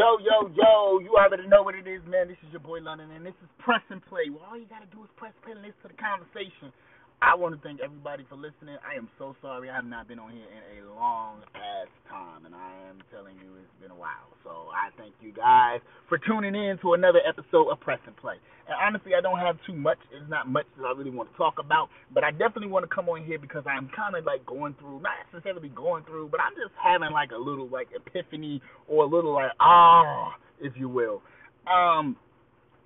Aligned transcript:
Yo, 0.00 0.16
yo, 0.24 0.48
yo, 0.56 0.96
you 1.04 1.12
already 1.12 1.44
know 1.44 1.60
what 1.60 1.76
it 1.76 1.84
is, 1.84 2.00
man. 2.08 2.24
This 2.24 2.40
is 2.40 2.48
your 2.56 2.64
boy 2.64 2.80
London, 2.80 3.12
and 3.12 3.20
this 3.20 3.36
is 3.44 3.52
Press 3.60 3.84
and 3.92 4.00
Play. 4.08 4.32
Well, 4.32 4.48
all 4.48 4.56
you 4.56 4.64
gotta 4.64 4.88
do 4.88 5.04
is 5.04 5.12
press 5.20 5.36
play 5.44 5.52
and 5.52 5.60
listen 5.60 5.76
to 5.84 5.92
the 5.92 6.00
conversation. 6.00 6.72
I 7.22 7.36
want 7.36 7.52
to 7.52 7.60
thank 7.60 7.84
everybody 7.84 8.24
for 8.30 8.36
listening. 8.36 8.80
I 8.80 8.96
am 8.96 9.04
so 9.18 9.36
sorry 9.42 9.68
I 9.68 9.76
have 9.76 9.84
not 9.84 10.08
been 10.08 10.18
on 10.18 10.32
here 10.32 10.48
in 10.48 10.88
a 10.88 10.94
long 10.96 11.44
ass 11.52 11.92
time, 12.08 12.46
and 12.46 12.54
I 12.54 12.72
am 12.88 12.96
telling 13.12 13.36
you 13.36 13.60
it's 13.60 13.76
been 13.76 13.90
a 13.90 13.94
while. 13.94 14.32
So 14.42 14.72
I 14.72 14.88
thank 14.96 15.12
you 15.20 15.30
guys 15.30 15.84
for 16.08 16.16
tuning 16.16 16.54
in 16.54 16.78
to 16.80 16.94
another 16.94 17.20
episode 17.28 17.68
of 17.68 17.78
Press 17.80 18.00
and 18.06 18.16
Play. 18.16 18.36
And 18.64 18.74
honestly, 18.80 19.12
I 19.12 19.20
don't 19.20 19.38
have 19.38 19.56
too 19.66 19.74
much. 19.76 19.98
It's 20.16 20.30
not 20.30 20.48
much 20.48 20.64
that 20.78 20.86
I 20.86 20.96
really 20.96 21.10
want 21.10 21.30
to 21.30 21.36
talk 21.36 21.60
about, 21.60 21.90
but 22.08 22.24
I 22.24 22.30
definitely 22.30 22.68
want 22.68 22.88
to 22.88 22.94
come 22.94 23.06
on 23.10 23.22
here 23.22 23.38
because 23.38 23.64
I'm 23.68 23.90
kind 23.94 24.16
of 24.16 24.24
like 24.24 24.46
going 24.46 24.74
through, 24.80 25.02
not 25.02 25.20
necessarily 25.30 25.68
going 25.68 26.04
through, 26.04 26.28
but 26.32 26.40
I'm 26.40 26.56
just 26.56 26.72
having 26.82 27.12
like 27.12 27.32
a 27.32 27.38
little 27.38 27.68
like 27.68 27.88
epiphany 27.94 28.62
or 28.88 29.04
a 29.04 29.06
little 29.06 29.34
like 29.34 29.52
ah, 29.60 30.36
if 30.58 30.72
you 30.74 30.88
will. 30.88 31.20
Um, 31.68 32.16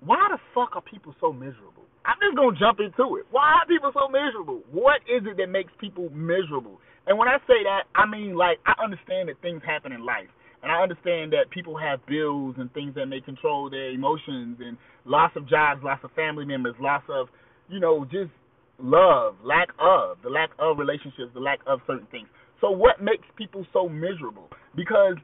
why 0.01 0.27
the 0.29 0.39
fuck 0.53 0.75
are 0.75 0.81
people 0.81 1.15
so 1.21 1.31
miserable? 1.31 1.74
I'm 2.05 2.21
just 2.21 2.37
gonna 2.37 2.57
jump 2.57 2.79
into 2.79 3.17
it. 3.17 3.25
Why 3.31 3.59
are 3.59 3.65
people 3.67 3.91
so 3.93 4.07
miserable? 4.07 4.61
What 4.71 5.01
is 5.09 5.25
it 5.25 5.37
that 5.37 5.49
makes 5.49 5.73
people 5.81 6.09
miserable? 6.13 6.79
And 7.07 7.17
when 7.17 7.27
I 7.27 7.37
say 7.49 7.65
that, 7.65 7.89
I 7.97 8.05
mean 8.05 8.35
like 8.37 8.61
I 8.65 8.77
understand 8.81 9.29
that 9.29 9.41
things 9.41 9.61
happen 9.65 9.91
in 9.91 10.05
life. 10.05 10.29
And 10.61 10.71
I 10.71 10.81
understand 10.81 11.33
that 11.33 11.51
people 11.53 11.77
have 11.77 12.05
bills 12.07 12.55
and 12.57 12.73
things 12.73 12.95
that 12.95 13.05
may 13.05 13.21
control 13.21 13.69
their 13.69 13.91
emotions 13.91 14.57
and 14.59 14.77
loss 15.05 15.31
of 15.35 15.47
jobs, 15.47 15.83
loss 15.83 15.99
of 16.03 16.09
family 16.13 16.45
members, 16.45 16.73
loss 16.79 17.03
of, 17.07 17.27
you 17.69 17.79
know, 17.79 18.05
just 18.05 18.31
love, 18.79 19.35
lack 19.43 19.69
of, 19.79 20.17
the 20.23 20.29
lack 20.29 20.49
of 20.57 20.79
relationships, 20.79 21.29
the 21.35 21.39
lack 21.39 21.59
of 21.67 21.81
certain 21.85 22.07
things. 22.09 22.27
So 22.61 22.71
what 22.71 23.01
makes 23.01 23.25
people 23.37 23.65
so 23.73 23.87
miserable? 23.87 24.49
Because 24.75 25.17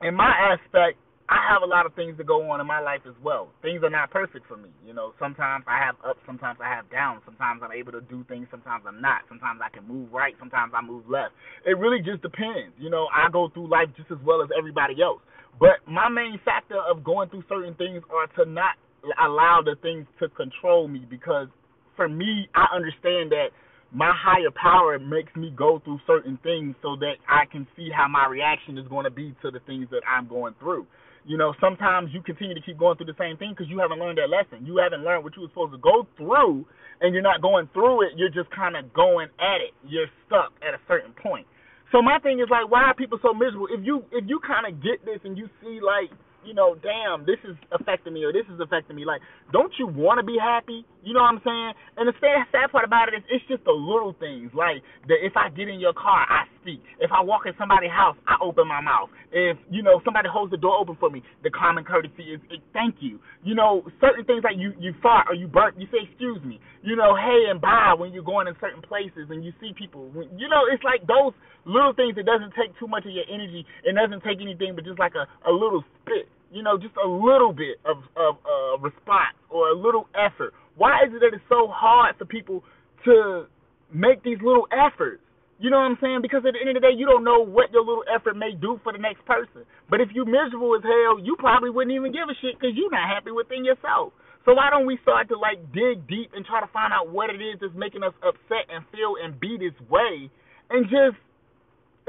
in 0.00 0.14
my 0.14 0.30
aspect, 0.30 0.98
I 1.32 1.40
have 1.48 1.64
a 1.64 1.66
lot 1.66 1.86
of 1.88 1.96
things 1.96 2.18
to 2.18 2.24
go 2.24 2.44
on 2.52 2.60
in 2.60 2.66
my 2.68 2.80
life 2.80 3.00
as 3.08 3.16
well. 3.24 3.48
Things 3.62 3.80
are 3.82 3.88
not 3.88 4.10
perfect 4.12 4.44
for 4.46 4.58
me. 4.58 4.68
You 4.84 4.92
know, 4.92 5.16
sometimes 5.18 5.64
I 5.66 5.80
have 5.80 5.96
ups, 6.04 6.20
sometimes 6.26 6.58
I 6.60 6.68
have 6.68 6.90
downs. 6.92 7.22
Sometimes 7.24 7.62
I'm 7.64 7.72
able 7.72 7.92
to 7.92 8.02
do 8.02 8.22
things, 8.28 8.48
sometimes 8.50 8.84
I'm 8.86 9.00
not. 9.00 9.24
Sometimes 9.32 9.60
I 9.64 9.72
can 9.72 9.88
move 9.88 10.12
right, 10.12 10.36
sometimes 10.38 10.72
I 10.76 10.84
move 10.84 11.08
left. 11.08 11.32
It 11.64 11.78
really 11.80 12.04
just 12.04 12.20
depends. 12.20 12.76
You 12.76 12.90
know, 12.90 13.08
I 13.08 13.32
go 13.32 13.48
through 13.48 13.72
life 13.72 13.88
just 13.96 14.12
as 14.12 14.18
well 14.20 14.42
as 14.44 14.50
everybody 14.52 15.00
else. 15.00 15.24
But 15.58 15.80
my 15.88 16.10
main 16.10 16.36
factor 16.44 16.76
of 16.84 17.02
going 17.02 17.30
through 17.30 17.44
certain 17.48 17.74
things 17.80 18.04
are 18.12 18.28
to 18.36 18.50
not 18.50 18.76
allow 19.16 19.64
the 19.64 19.76
things 19.80 20.04
to 20.20 20.28
control 20.36 20.86
me 20.86 21.06
because 21.08 21.48
for 21.96 22.08
me, 22.08 22.48
I 22.54 22.76
understand 22.76 23.32
that 23.32 23.56
my 23.92 24.12
higher 24.16 24.52
power 24.52 24.98
makes 24.98 25.34
me 25.36 25.52
go 25.56 25.80
through 25.84 26.00
certain 26.06 26.38
things 26.42 26.74
so 26.82 26.96
that 26.96 27.16
I 27.28 27.44
can 27.50 27.66
see 27.76 27.88
how 27.94 28.08
my 28.08 28.26
reaction 28.26 28.78
is 28.78 28.88
going 28.88 29.04
to 29.04 29.10
be 29.10 29.34
to 29.42 29.50
the 29.50 29.60
things 29.66 29.88
that 29.90 30.00
I'm 30.08 30.28
going 30.28 30.54
through. 30.60 30.86
You 31.24 31.38
know, 31.38 31.54
sometimes 31.60 32.10
you 32.12 32.20
continue 32.22 32.54
to 32.54 32.60
keep 32.60 32.78
going 32.78 32.96
through 32.96 33.06
the 33.06 33.18
same 33.18 33.36
thing 33.36 33.54
because 33.54 33.70
you 33.70 33.78
haven't 33.78 33.98
learned 33.98 34.18
that 34.18 34.30
lesson. 34.30 34.66
You 34.66 34.78
haven't 34.82 35.04
learned 35.04 35.22
what 35.22 35.36
you 35.36 35.42
were 35.42 35.52
supposed 35.54 35.72
to 35.72 35.78
go 35.78 36.06
through, 36.16 36.66
and 37.00 37.14
you're 37.14 37.22
not 37.22 37.40
going 37.40 37.68
through 37.72 38.02
it. 38.02 38.18
You're 38.18 38.32
just 38.32 38.50
kind 38.50 38.76
of 38.76 38.92
going 38.92 39.28
at 39.38 39.62
it. 39.62 39.72
You're 39.86 40.10
stuck 40.26 40.50
at 40.66 40.74
a 40.74 40.80
certain 40.88 41.14
point. 41.14 41.46
So 41.92 42.02
my 42.02 42.18
thing 42.18 42.40
is 42.40 42.48
like, 42.50 42.70
why 42.70 42.90
are 42.90 42.94
people 42.94 43.18
so 43.22 43.32
miserable? 43.32 43.68
If 43.70 43.84
you 43.84 44.02
if 44.10 44.24
you 44.26 44.40
kind 44.40 44.66
of 44.66 44.82
get 44.82 45.04
this 45.04 45.20
and 45.22 45.36
you 45.38 45.46
see 45.62 45.78
like 45.78 46.10
you 46.44 46.54
know, 46.54 46.74
damn, 46.74 47.24
this 47.24 47.38
is 47.46 47.56
affecting 47.70 48.12
me 48.12 48.24
or 48.24 48.32
this 48.32 48.46
is 48.52 48.58
affecting 48.60 48.96
me. 48.96 49.04
Like, 49.04 49.20
don't 49.52 49.72
you 49.78 49.86
want 49.86 50.18
to 50.18 50.26
be 50.26 50.36
happy? 50.38 50.84
You 51.02 51.14
know 51.14 51.22
what 51.22 51.38
I'm 51.38 51.42
saying? 51.44 51.72
And 51.96 52.08
the 52.08 52.14
sad, 52.20 52.46
sad 52.50 52.70
part 52.70 52.84
about 52.84 53.08
it 53.08 53.18
is, 53.18 53.24
it's 53.30 53.44
just 53.48 53.64
the 53.64 53.72
little 53.72 54.14
things. 54.18 54.50
Like, 54.54 54.82
that 55.08 55.22
if 55.22 55.36
I 55.36 55.50
get 55.50 55.68
in 55.68 55.80
your 55.80 55.94
car, 55.94 56.26
I 56.28 56.44
speak. 56.62 56.80
If 57.02 57.10
I 57.10 57.20
walk 57.20 57.44
in 57.44 57.52
somebody's 57.58 57.90
house, 57.90 58.16
I 58.26 58.38
open 58.40 58.66
my 58.66 58.80
mouth. 58.80 59.10
If, 59.34 59.58
you 59.68 59.82
know, 59.82 60.00
somebody 60.04 60.30
holds 60.30 60.50
the 60.50 60.56
door 60.56 60.78
open 60.78 60.96
for 60.98 61.10
me, 61.10 61.22
the 61.42 61.50
common 61.50 61.84
courtesy 61.84 62.32
is, 62.32 62.40
thank 62.72 62.96
you. 63.02 63.18
You 63.42 63.54
know, 63.54 63.82
certain 64.00 64.24
things 64.24 64.46
like 64.46 64.56
you, 64.56 64.72
you 64.78 64.94
fart 65.02 65.26
or 65.28 65.34
you 65.34 65.46
burp, 65.46 65.74
you 65.76 65.86
say, 65.90 66.06
excuse 66.08 66.38
me. 66.46 66.60
You 66.82 66.96
know, 66.96 67.14
hey 67.18 67.50
and 67.50 67.60
bye 67.60 67.94
when 67.98 68.12
you're 68.12 68.24
going 68.24 68.46
in 68.46 68.54
certain 68.60 68.82
places 68.82 69.28
and 69.28 69.44
you 69.44 69.52
see 69.60 69.74
people. 69.76 70.08
You 70.14 70.48
know, 70.48 70.64
it's 70.70 70.82
like 70.82 71.06
those 71.06 71.34
little 71.66 71.92
things 71.92 72.16
that 72.16 72.26
doesn't 72.26 72.54
take 72.54 72.72
too 72.78 72.86
much 72.86 73.04
of 73.04 73.12
your 73.12 73.26
energy. 73.28 73.66
It 73.84 73.94
doesn't 73.94 74.22
take 74.22 74.40
anything 74.40 74.74
but 74.74 74.84
just 74.84 74.98
like 74.98 75.12
a, 75.14 75.26
a 75.48 75.52
little 75.52 75.84
spit 76.02 76.30
you 76.52 76.62
know, 76.62 76.76
just 76.76 76.94
a 77.02 77.08
little 77.08 77.52
bit 77.52 77.80
of 77.84 77.96
of 78.14 78.36
uh, 78.44 78.76
response 78.78 79.34
or 79.48 79.70
a 79.70 79.74
little 79.74 80.06
effort. 80.14 80.52
Why 80.76 81.00
is 81.06 81.12
it 81.14 81.20
that 81.20 81.32
it's 81.32 81.44
so 81.48 81.66
hard 81.68 82.16
for 82.18 82.26
people 82.26 82.62
to 83.06 83.46
make 83.92 84.22
these 84.22 84.38
little 84.44 84.68
efforts? 84.70 85.22
You 85.62 85.70
know 85.70 85.78
what 85.78 85.94
I'm 85.94 86.00
saying? 86.02 86.26
Because 86.26 86.42
at 86.42 86.58
the 86.58 86.60
end 86.60 86.74
of 86.74 86.82
the 86.82 86.82
day, 86.82 86.90
you 86.90 87.06
don't 87.06 87.22
know 87.22 87.38
what 87.38 87.70
your 87.70 87.86
little 87.86 88.02
effort 88.10 88.34
may 88.34 88.50
do 88.50 88.82
for 88.82 88.90
the 88.90 88.98
next 88.98 89.22
person. 89.30 89.62
But 89.86 90.02
if 90.02 90.10
you're 90.10 90.26
miserable 90.26 90.74
as 90.74 90.82
hell, 90.82 91.22
you 91.22 91.38
probably 91.38 91.70
wouldn't 91.70 91.94
even 91.94 92.10
give 92.10 92.26
a 92.26 92.34
shit 92.42 92.58
because 92.58 92.74
you're 92.74 92.90
not 92.90 93.06
happy 93.06 93.30
within 93.30 93.62
yourself. 93.62 94.10
So 94.42 94.58
why 94.58 94.74
don't 94.74 94.90
we 94.90 94.98
start 95.06 95.30
to 95.30 95.38
like 95.38 95.62
dig 95.70 96.02
deep 96.10 96.34
and 96.34 96.42
try 96.42 96.58
to 96.58 96.66
find 96.74 96.90
out 96.90 97.14
what 97.14 97.30
it 97.30 97.38
is 97.38 97.62
that's 97.62 97.78
making 97.78 98.02
us 98.02 98.10
upset 98.26 98.66
and 98.74 98.82
feel 98.90 99.14
and 99.22 99.38
be 99.38 99.54
this 99.54 99.78
way, 99.86 100.26
and 100.66 100.90
just 100.90 101.14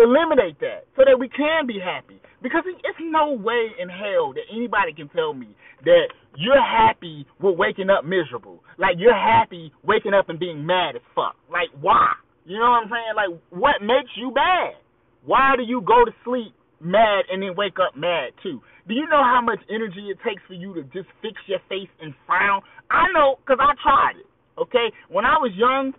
eliminate 0.02 0.58
that 0.66 0.90
so 0.98 1.06
that 1.06 1.22
we 1.22 1.30
can 1.30 1.70
be 1.70 1.78
happy. 1.78 2.18
Because 2.42 2.66
it's 2.66 3.02
no 3.06 3.38
way 3.38 3.70
in 3.78 3.86
hell 3.86 4.34
that 4.34 4.50
anybody 4.50 4.98
can 4.98 5.14
tell 5.14 5.38
me 5.38 5.54
that 5.86 6.10
you're 6.34 6.58
happy 6.58 7.30
with 7.38 7.54
waking 7.54 7.94
up 7.94 8.02
miserable. 8.02 8.66
Like 8.82 8.98
you're 8.98 9.14
happy 9.14 9.72
waking 9.86 10.18
up 10.18 10.30
and 10.30 10.40
being 10.40 10.66
mad 10.66 10.96
as 10.98 11.06
fuck. 11.14 11.38
Like 11.54 11.70
why? 11.80 12.18
You 12.46 12.60
know 12.60 12.70
what 12.70 12.84
I'm 12.84 12.90
saying? 12.90 13.14
Like 13.16 13.32
what 13.50 13.82
makes 13.82 14.12
you 14.18 14.32
bad? 14.32 14.76
Why 15.26 15.56
do 15.56 15.64
you 15.64 15.82
go 15.82 16.04
to 16.04 16.12
sleep 16.24 16.54
mad 16.82 17.26
and 17.32 17.42
then 17.42 17.56
wake 17.56 17.80
up 17.80 17.96
mad 17.96 18.36
too? 18.44 18.62
Do 18.88 18.94
you 18.94 19.08
know 19.08 19.24
how 19.24 19.40
much 19.40 19.60
energy 19.70 20.12
it 20.12 20.20
takes 20.28 20.44
for 20.48 20.54
you 20.54 20.74
to 20.76 20.84
just 20.92 21.08
fix 21.22 21.40
your 21.48 21.64
face 21.70 21.92
and 22.02 22.14
frown? 22.28 22.62
I 22.92 23.08
know 23.14 23.40
because 23.40 23.60
I 23.62 23.72
tried 23.80 24.20
it. 24.20 24.28
Okay, 24.60 24.92
when 25.10 25.26
I 25.26 25.40
was 25.42 25.50
young, 25.56 25.94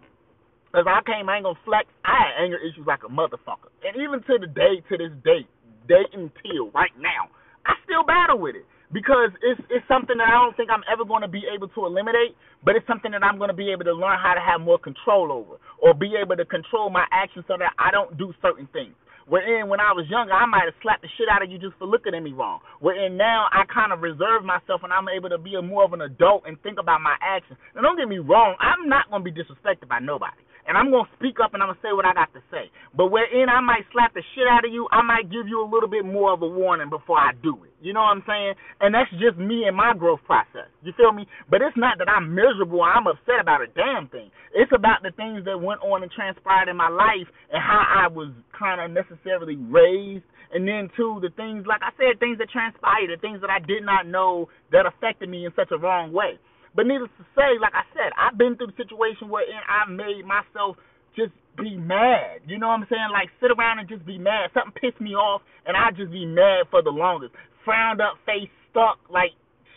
as 0.76 0.86
I 0.86 1.00
came, 1.02 1.26
I 1.28 1.40
ain't 1.40 1.44
gonna 1.44 1.58
flex. 1.64 1.88
I 2.04 2.14
had 2.14 2.44
anger 2.44 2.60
issues 2.60 2.86
like 2.86 3.02
a 3.02 3.10
motherfucker, 3.10 3.72
and 3.82 3.96
even 3.96 4.22
to 4.22 4.34
the 4.38 4.46
day, 4.46 4.78
to 4.90 4.94
this 4.94 5.10
day, 5.24 5.42
day 5.88 6.04
until 6.12 6.70
right 6.70 6.94
now, 7.00 7.32
I 7.66 7.74
still 7.82 8.04
battle 8.04 8.38
with 8.38 8.54
it 8.54 8.66
because 8.94 9.34
it's 9.42 9.60
it's 9.74 9.84
something 9.90 10.14
that 10.22 10.30
I 10.30 10.38
don't 10.38 10.54
think 10.56 10.70
I'm 10.70 10.86
ever 10.86 11.02
going 11.04 11.26
to 11.26 11.28
be 11.28 11.42
able 11.50 11.66
to 11.74 11.80
eliminate, 11.84 12.38
but 12.62 12.78
it's 12.78 12.86
something 12.86 13.10
that 13.10 13.26
I'm 13.26 13.36
going 13.42 13.50
to 13.50 13.58
be 13.58 13.74
able 13.74 13.82
to 13.90 13.92
learn 13.92 14.16
how 14.22 14.38
to 14.38 14.40
have 14.40 14.62
more 14.62 14.78
control 14.78 15.34
over, 15.34 15.58
or 15.82 15.92
be 15.98 16.14
able 16.14 16.38
to 16.38 16.46
control 16.46 16.88
my 16.94 17.04
actions 17.10 17.44
so 17.50 17.58
that 17.58 17.74
I 17.76 17.90
don't 17.90 18.14
do 18.16 18.32
certain 18.40 18.70
things. 18.70 18.94
Wherein 19.26 19.68
when 19.72 19.80
I 19.80 19.90
was 19.96 20.06
younger, 20.12 20.36
I 20.36 20.46
might 20.46 20.68
have 20.68 20.78
slapped 20.84 21.02
the 21.02 21.08
shit 21.16 21.32
out 21.32 21.42
of 21.42 21.50
you 21.50 21.58
just 21.58 21.74
for 21.80 21.88
looking 21.88 22.14
at 22.14 22.22
me 22.22 22.36
wrong. 22.36 22.60
Wherein 22.80 23.16
now 23.16 23.48
I 23.50 23.64
kind 23.72 23.90
of 23.90 24.04
reserve 24.04 24.44
myself 24.44 24.84
and 24.84 24.92
I'm 24.92 25.08
able 25.08 25.32
to 25.32 25.40
be 25.40 25.56
a 25.56 25.62
more 25.64 25.82
of 25.82 25.96
an 25.96 26.04
adult 26.04 26.44
and 26.46 26.60
think 26.60 26.76
about 26.78 27.00
my 27.00 27.16
actions. 27.24 27.58
Now 27.74 27.82
don't 27.82 27.96
get 27.96 28.06
me 28.06 28.20
wrong, 28.20 28.54
I'm 28.60 28.86
not 28.86 29.08
going 29.08 29.24
to 29.24 29.26
be 29.26 29.32
disrespected 29.32 29.88
by 29.88 29.98
nobody 29.98 30.36
and 30.66 30.76
I'm 30.76 30.90
gonna 30.90 31.08
speak 31.18 31.36
up 31.42 31.54
and 31.54 31.62
I'm 31.62 31.68
gonna 31.68 31.82
say 31.82 31.92
what 31.92 32.06
I 32.06 32.14
got 32.14 32.32
to 32.34 32.42
say. 32.50 32.70
But 32.96 33.08
wherein 33.08 33.48
I 33.48 33.60
might 33.60 33.84
slap 33.92 34.14
the 34.14 34.22
shit 34.34 34.48
out 34.48 34.64
of 34.64 34.72
you, 34.72 34.88
I 34.90 35.02
might 35.02 35.30
give 35.30 35.48
you 35.48 35.60
a 35.60 35.68
little 35.68 35.88
bit 35.88 36.04
more 36.04 36.32
of 36.32 36.42
a 36.42 36.48
warning 36.48 36.90
before 36.90 37.18
I 37.18 37.32
do 37.42 37.58
it. 37.64 37.74
You 37.84 37.92
know 37.92 38.00
what 38.00 38.16
I'm 38.16 38.24
saying? 38.26 38.54
And 38.80 38.94
that's 38.94 39.10
just 39.20 39.36
me 39.36 39.68
and 39.68 39.76
my 39.76 39.92
growth 39.92 40.24
process. 40.24 40.72
You 40.82 40.92
feel 40.96 41.12
me? 41.12 41.28
But 41.50 41.60
it's 41.60 41.76
not 41.76 41.98
that 41.98 42.08
I'm 42.08 42.34
miserable 42.34 42.80
or 42.80 42.88
I'm 42.88 43.06
upset 43.06 43.40
about 43.40 43.60
a 43.60 43.68
damn 43.68 44.08
thing. 44.08 44.30
It's 44.54 44.72
about 44.74 45.02
the 45.02 45.12
things 45.12 45.44
that 45.44 45.60
went 45.60 45.82
on 45.82 46.02
and 46.02 46.10
transpired 46.10 46.68
in 46.68 46.76
my 46.76 46.88
life 46.88 47.28
and 47.52 47.60
how 47.60 47.84
I 47.84 48.08
was 48.08 48.32
kind 48.56 48.80
of 48.80 48.88
necessarily 48.90 49.56
raised. 49.56 50.24
And 50.54 50.68
then, 50.68 50.88
too, 50.96 51.18
the 51.20 51.30
things, 51.34 51.66
like 51.66 51.82
I 51.82 51.90
said, 51.98 52.20
things 52.20 52.38
that 52.38 52.48
transpired, 52.48 53.10
the 53.10 53.20
things 53.20 53.40
that 53.42 53.50
I 53.50 53.58
did 53.58 53.82
not 53.82 54.06
know 54.06 54.48
that 54.72 54.86
affected 54.86 55.28
me 55.28 55.44
in 55.44 55.52
such 55.56 55.72
a 55.72 55.78
wrong 55.78 56.12
way. 56.12 56.38
But 56.74 56.86
needless 56.86 57.10
to 57.18 57.24
say, 57.38 57.54
like 57.62 57.74
I 57.74 57.86
said, 57.94 58.10
I've 58.18 58.36
been 58.36 58.58
through 58.58 58.74
the 58.74 58.78
situation 58.78 59.30
where 59.30 59.46
I 59.46 59.88
made 59.88 60.26
myself 60.26 60.76
just 61.14 61.32
be 61.56 61.78
mad. 61.78 62.42
You 62.46 62.58
know 62.58 62.68
what 62.68 62.82
I'm 62.82 62.86
saying? 62.90 63.10
Like 63.14 63.30
sit 63.38 63.54
around 63.54 63.78
and 63.78 63.88
just 63.88 64.04
be 64.04 64.18
mad. 64.18 64.50
Something 64.54 64.74
pissed 64.74 65.00
me 65.00 65.14
off, 65.14 65.42
and 65.66 65.76
I 65.76 65.94
just 65.94 66.10
be 66.10 66.26
mad 66.26 66.66
for 66.70 66.82
the 66.82 66.90
longest. 66.90 67.34
Frowned 67.64 68.02
up 68.02 68.18
face, 68.26 68.50
stuck, 68.70 68.98
like 69.08 69.30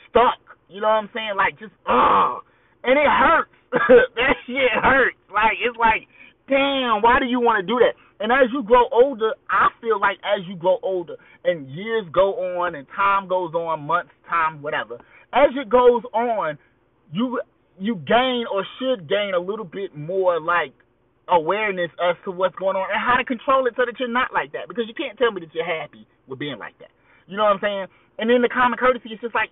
stuck. 0.10 0.42
You 0.70 0.82
know 0.82 0.90
what 0.90 1.06
I'm 1.06 1.12
saying? 1.14 1.38
Like 1.38 1.60
just 1.62 1.74
ugh, 1.86 2.42
and 2.84 2.98
it 2.98 3.10
hurts. 3.10 3.54
that 4.18 4.36
shit 4.50 4.74
hurts. 4.74 5.22
Like 5.30 5.62
it's 5.62 5.78
like, 5.78 6.10
damn, 6.50 7.06
why 7.06 7.22
do 7.22 7.30
you 7.30 7.40
want 7.40 7.62
to 7.62 7.66
do 7.66 7.78
that? 7.78 7.94
And 8.20 8.32
as 8.32 8.50
you 8.52 8.64
grow 8.64 8.90
older, 8.92 9.34
I 9.50 9.70
feel 9.80 10.02
like 10.02 10.18
as 10.26 10.42
you 10.48 10.56
grow 10.56 10.80
older 10.82 11.16
and 11.46 11.70
years 11.70 12.06
go 12.12 12.34
on 12.58 12.74
and 12.74 12.88
time 12.96 13.28
goes 13.28 13.54
on, 13.54 13.86
months, 13.86 14.10
time, 14.28 14.64
whatever, 14.64 14.96
as 15.34 15.54
it 15.54 15.70
goes 15.70 16.02
on, 16.14 16.58
you 17.12 17.42
you 17.80 17.96
gain 17.96 18.46
or 18.52 18.66
should 18.80 19.08
gain 19.08 19.34
a 19.36 19.40
little 19.40 19.66
bit 19.66 19.96
more 19.96 20.42
like 20.42 20.74
awareness 21.30 21.92
as 22.02 22.16
to 22.26 22.32
what's 22.32 22.56
going 22.56 22.76
on 22.76 22.88
and 22.90 23.00
how 23.00 23.18
to 23.18 23.26
control 23.26 23.68
it 23.68 23.74
so 23.76 23.86
that 23.86 24.00
you're 24.00 24.10
not 24.10 24.34
like 24.34 24.52
that. 24.54 24.68
Because 24.68 24.86
you 24.88 24.96
can't 24.96 25.18
tell 25.18 25.32
me 25.32 25.42
that 25.42 25.54
you're 25.54 25.68
happy 25.68 26.08
with 26.28 26.40
being 26.40 26.58
like 26.58 26.78
that. 26.80 26.90
You 27.28 27.38
know 27.38 27.44
what 27.44 27.60
I'm 27.60 27.62
saying? 27.62 27.86
And 28.18 28.30
then 28.30 28.42
the 28.42 28.50
common 28.50 28.80
courtesy 28.80 29.10
is 29.14 29.20
just 29.22 29.36
like, 29.36 29.50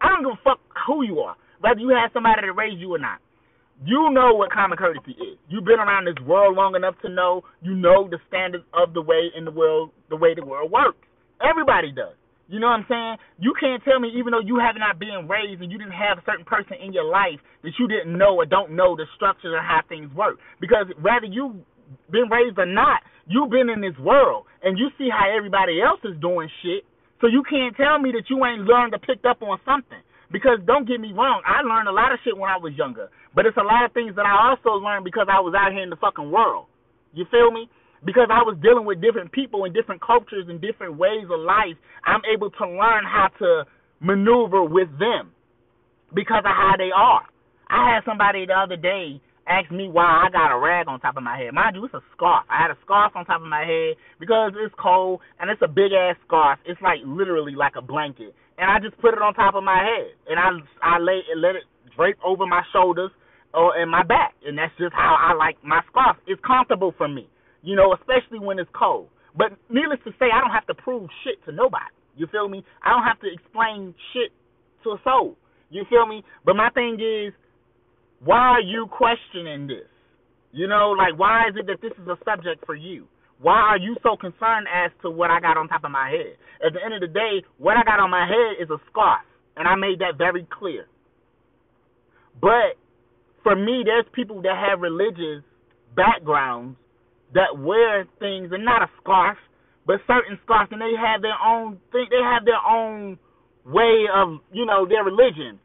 I 0.00 0.08
don't 0.08 0.22
give 0.22 0.38
a 0.38 0.42
fuck 0.44 0.60
who 0.86 1.02
you 1.02 1.20
are, 1.20 1.34
whether 1.60 1.80
you 1.80 1.88
have 1.90 2.12
somebody 2.12 2.42
to 2.42 2.52
raise 2.52 2.78
you 2.78 2.94
or 2.94 2.98
not. 2.98 3.18
You 3.82 4.10
know 4.12 4.34
what 4.34 4.52
common 4.52 4.78
courtesy 4.78 5.12
is. 5.18 5.36
You've 5.48 5.64
been 5.64 5.80
around 5.80 6.06
this 6.06 6.20
world 6.24 6.54
long 6.54 6.76
enough 6.76 6.94
to 7.02 7.08
know. 7.08 7.42
You 7.60 7.74
know 7.74 8.06
the 8.08 8.18
standards 8.28 8.64
of 8.72 8.94
the 8.94 9.02
way 9.02 9.32
in 9.36 9.44
the 9.44 9.50
world, 9.50 9.90
the 10.10 10.16
way 10.16 10.34
the 10.34 10.44
world 10.44 10.70
works. 10.70 11.02
Everybody 11.42 11.90
does. 11.90 12.14
You 12.48 12.60
know 12.60 12.68
what 12.68 12.84
I'm 12.84 12.88
saying? 12.88 13.16
You 13.40 13.54
can't 13.58 13.82
tell 13.84 13.98
me, 13.98 14.12
even 14.20 14.32
though 14.32 14.44
you 14.44 14.60
have 14.60 14.76
not 14.76 15.00
been 15.00 15.24
raised 15.28 15.62
and 15.64 15.72
you 15.72 15.78
didn't 15.78 15.96
have 15.96 16.18
a 16.20 16.24
certain 16.28 16.44
person 16.44 16.76
in 16.76 16.92
your 16.92 17.08
life 17.08 17.40
that 17.64 17.72
you 17.80 17.88
didn't 17.88 18.12
know 18.12 18.36
or 18.36 18.44
don't 18.44 18.76
know 18.76 18.94
the 18.96 19.08
structures 19.16 19.56
and 19.56 19.64
how 19.64 19.80
things 19.88 20.12
work. 20.12 20.36
Because 20.60 20.86
whether 21.00 21.24
you've 21.24 21.56
been 22.12 22.28
raised 22.28 22.58
or 22.58 22.68
not, 22.68 23.00
you've 23.26 23.50
been 23.50 23.72
in 23.72 23.80
this 23.80 23.96
world 23.96 24.44
and 24.62 24.78
you 24.78 24.92
see 24.98 25.08
how 25.08 25.24
everybody 25.32 25.80
else 25.80 26.00
is 26.04 26.20
doing 26.20 26.48
shit. 26.60 26.84
So 27.20 27.32
you 27.32 27.42
can't 27.48 27.72
tell 27.76 27.96
me 27.98 28.12
that 28.12 28.28
you 28.28 28.44
ain't 28.44 28.68
learned 28.68 28.92
or 28.92 29.00
picked 29.00 29.24
up 29.24 29.40
on 29.40 29.56
something. 29.64 30.00
Because 30.28 30.58
don't 30.66 30.88
get 30.88 31.00
me 31.00 31.12
wrong, 31.14 31.40
I 31.46 31.62
learned 31.62 31.88
a 31.88 31.94
lot 31.94 32.12
of 32.12 32.18
shit 32.24 32.36
when 32.36 32.50
I 32.50 32.58
was 32.58 32.74
younger. 32.76 33.08
But 33.34 33.46
it's 33.46 33.56
a 33.56 33.64
lot 33.64 33.84
of 33.86 33.92
things 33.92 34.16
that 34.16 34.26
I 34.26 34.50
also 34.50 34.76
learned 34.82 35.04
because 35.04 35.28
I 35.30 35.40
was 35.40 35.54
out 35.56 35.72
here 35.72 35.82
in 35.82 35.90
the 35.90 35.96
fucking 35.96 36.30
world. 36.30 36.66
You 37.14 37.24
feel 37.30 37.52
me? 37.52 37.70
Because 38.04 38.28
I 38.30 38.42
was 38.42 38.56
dealing 38.62 38.84
with 38.84 39.00
different 39.00 39.32
people 39.32 39.64
and 39.64 39.74
different 39.74 40.02
cultures 40.02 40.46
and 40.48 40.60
different 40.60 40.96
ways 40.96 41.24
of 41.30 41.40
life, 41.40 41.76
I'm 42.04 42.20
able 42.32 42.50
to 42.50 42.64
learn 42.68 43.04
how 43.04 43.28
to 43.38 43.64
maneuver 44.00 44.62
with 44.62 44.88
them 44.98 45.32
because 46.14 46.44
of 46.44 46.52
how 46.52 46.74
they 46.76 46.90
are. 46.94 47.22
I 47.68 47.94
had 47.94 48.04
somebody 48.04 48.46
the 48.46 48.54
other 48.54 48.76
day 48.76 49.20
ask 49.46 49.70
me 49.70 49.88
why 49.88 50.04
I 50.04 50.30
got 50.30 50.54
a 50.54 50.58
rag 50.58 50.88
on 50.88 51.00
top 51.00 51.16
of 51.16 51.22
my 51.22 51.36
head. 51.38 51.52
Mind 51.54 51.76
you, 51.76 51.84
it's 51.84 51.94
a 51.94 52.02
scarf. 52.16 52.44
I 52.48 52.62
had 52.62 52.70
a 52.70 52.78
scarf 52.84 53.12
on 53.16 53.24
top 53.24 53.40
of 53.40 53.48
my 53.48 53.64
head 53.64 53.96
because 54.20 54.52
it's 54.56 54.74
cold 54.80 55.20
and 55.40 55.50
it's 55.50 55.62
a 55.62 55.68
big 55.68 55.92
ass 55.92 56.16
scarf. 56.26 56.58
It's 56.66 56.80
like 56.80 57.00
literally 57.04 57.54
like 57.54 57.74
a 57.76 57.82
blanket, 57.82 58.34
and 58.58 58.70
I 58.70 58.78
just 58.80 59.00
put 59.00 59.14
it 59.14 59.22
on 59.22 59.34
top 59.34 59.54
of 59.54 59.64
my 59.64 59.80
head 59.80 60.12
and 60.28 60.38
I 60.38 60.48
I 60.82 60.98
lay 60.98 61.20
let 61.36 61.56
it 61.56 61.64
drape 61.96 62.18
over 62.24 62.46
my 62.46 62.62
shoulders 62.72 63.10
or 63.52 63.76
in 63.78 63.88
my 63.88 64.02
back, 64.02 64.34
and 64.44 64.58
that's 64.58 64.72
just 64.78 64.92
how 64.92 65.16
I 65.18 65.34
like 65.34 65.56
my 65.62 65.80
scarf. 65.90 66.16
It's 66.26 66.40
comfortable 66.46 66.94
for 66.98 67.08
me, 67.08 67.28
you 67.64 67.74
know, 67.74 67.96
especially 67.98 68.38
when 68.38 68.58
it's 68.58 68.70
cold. 68.78 69.08
But 69.36 69.56
needless 69.68 69.98
to 70.04 70.12
say, 70.20 70.26
I 70.32 70.40
don't 70.40 70.54
have 70.54 70.66
to 70.68 70.74
prove 70.74 71.08
shit 71.24 71.42
to 71.46 71.52
nobody. 71.52 71.90
You 72.16 72.28
feel 72.30 72.48
me? 72.48 72.62
I 72.84 72.90
don't 72.90 73.02
have 73.02 73.18
to 73.20 73.32
explain 73.32 73.94
shit 74.12 74.30
to 74.84 74.90
a 74.90 75.00
soul. 75.02 75.36
You 75.70 75.84
feel 75.90 76.06
me? 76.06 76.22
But 76.44 76.54
my 76.54 76.70
thing 76.70 77.00
is 77.00 77.32
why 78.22 78.38
are 78.38 78.60
you 78.60 78.86
questioning 78.86 79.66
this? 79.66 79.88
You 80.52 80.68
know, 80.68 80.94
like 80.96 81.18
why 81.18 81.48
is 81.48 81.56
it 81.58 81.66
that 81.66 81.82
this 81.82 81.92
is 82.00 82.06
a 82.06 82.16
subject 82.24 82.64
for 82.64 82.76
you? 82.76 83.08
Why 83.40 83.58
are 83.58 83.78
you 83.78 83.96
so 84.02 84.16
concerned 84.16 84.68
as 84.72 84.92
to 85.02 85.10
what 85.10 85.30
I 85.30 85.40
got 85.40 85.56
on 85.56 85.66
top 85.66 85.84
of 85.84 85.90
my 85.90 86.08
head? 86.08 86.38
At 86.64 86.72
the 86.72 86.84
end 86.84 86.94
of 86.94 87.00
the 87.00 87.08
day, 87.08 87.42
what 87.58 87.76
I 87.76 87.82
got 87.82 87.98
on 87.98 88.10
my 88.10 88.24
head 88.24 88.62
is 88.62 88.70
a 88.70 88.78
scarf, 88.90 89.20
and 89.56 89.66
I 89.66 89.74
made 89.74 89.98
that 89.98 90.16
very 90.16 90.46
clear. 90.56 90.86
But 92.40 92.78
for 93.42 93.56
me, 93.56 93.82
there's 93.84 94.06
people 94.12 94.40
that 94.42 94.54
have 94.56 94.80
religious 94.80 95.42
backgrounds 95.96 96.78
that 97.34 97.58
wear 97.58 98.06
things, 98.18 98.50
and 98.52 98.64
not 98.64 98.82
a 98.82 98.90
scarf, 99.02 99.36
but 99.86 100.00
certain 100.06 100.38
scarves, 100.44 100.70
and 100.72 100.80
they 100.80 100.94
have 100.96 101.20
their 101.20 101.36
own 101.44 101.78
thing. 101.92 102.06
They 102.10 102.22
have 102.22 102.44
their 102.44 102.62
own 102.62 103.18
way 103.66 104.06
of, 104.14 104.38
you 104.52 104.64
know, 104.64 104.86
their 104.86 105.04
religion. 105.04 105.60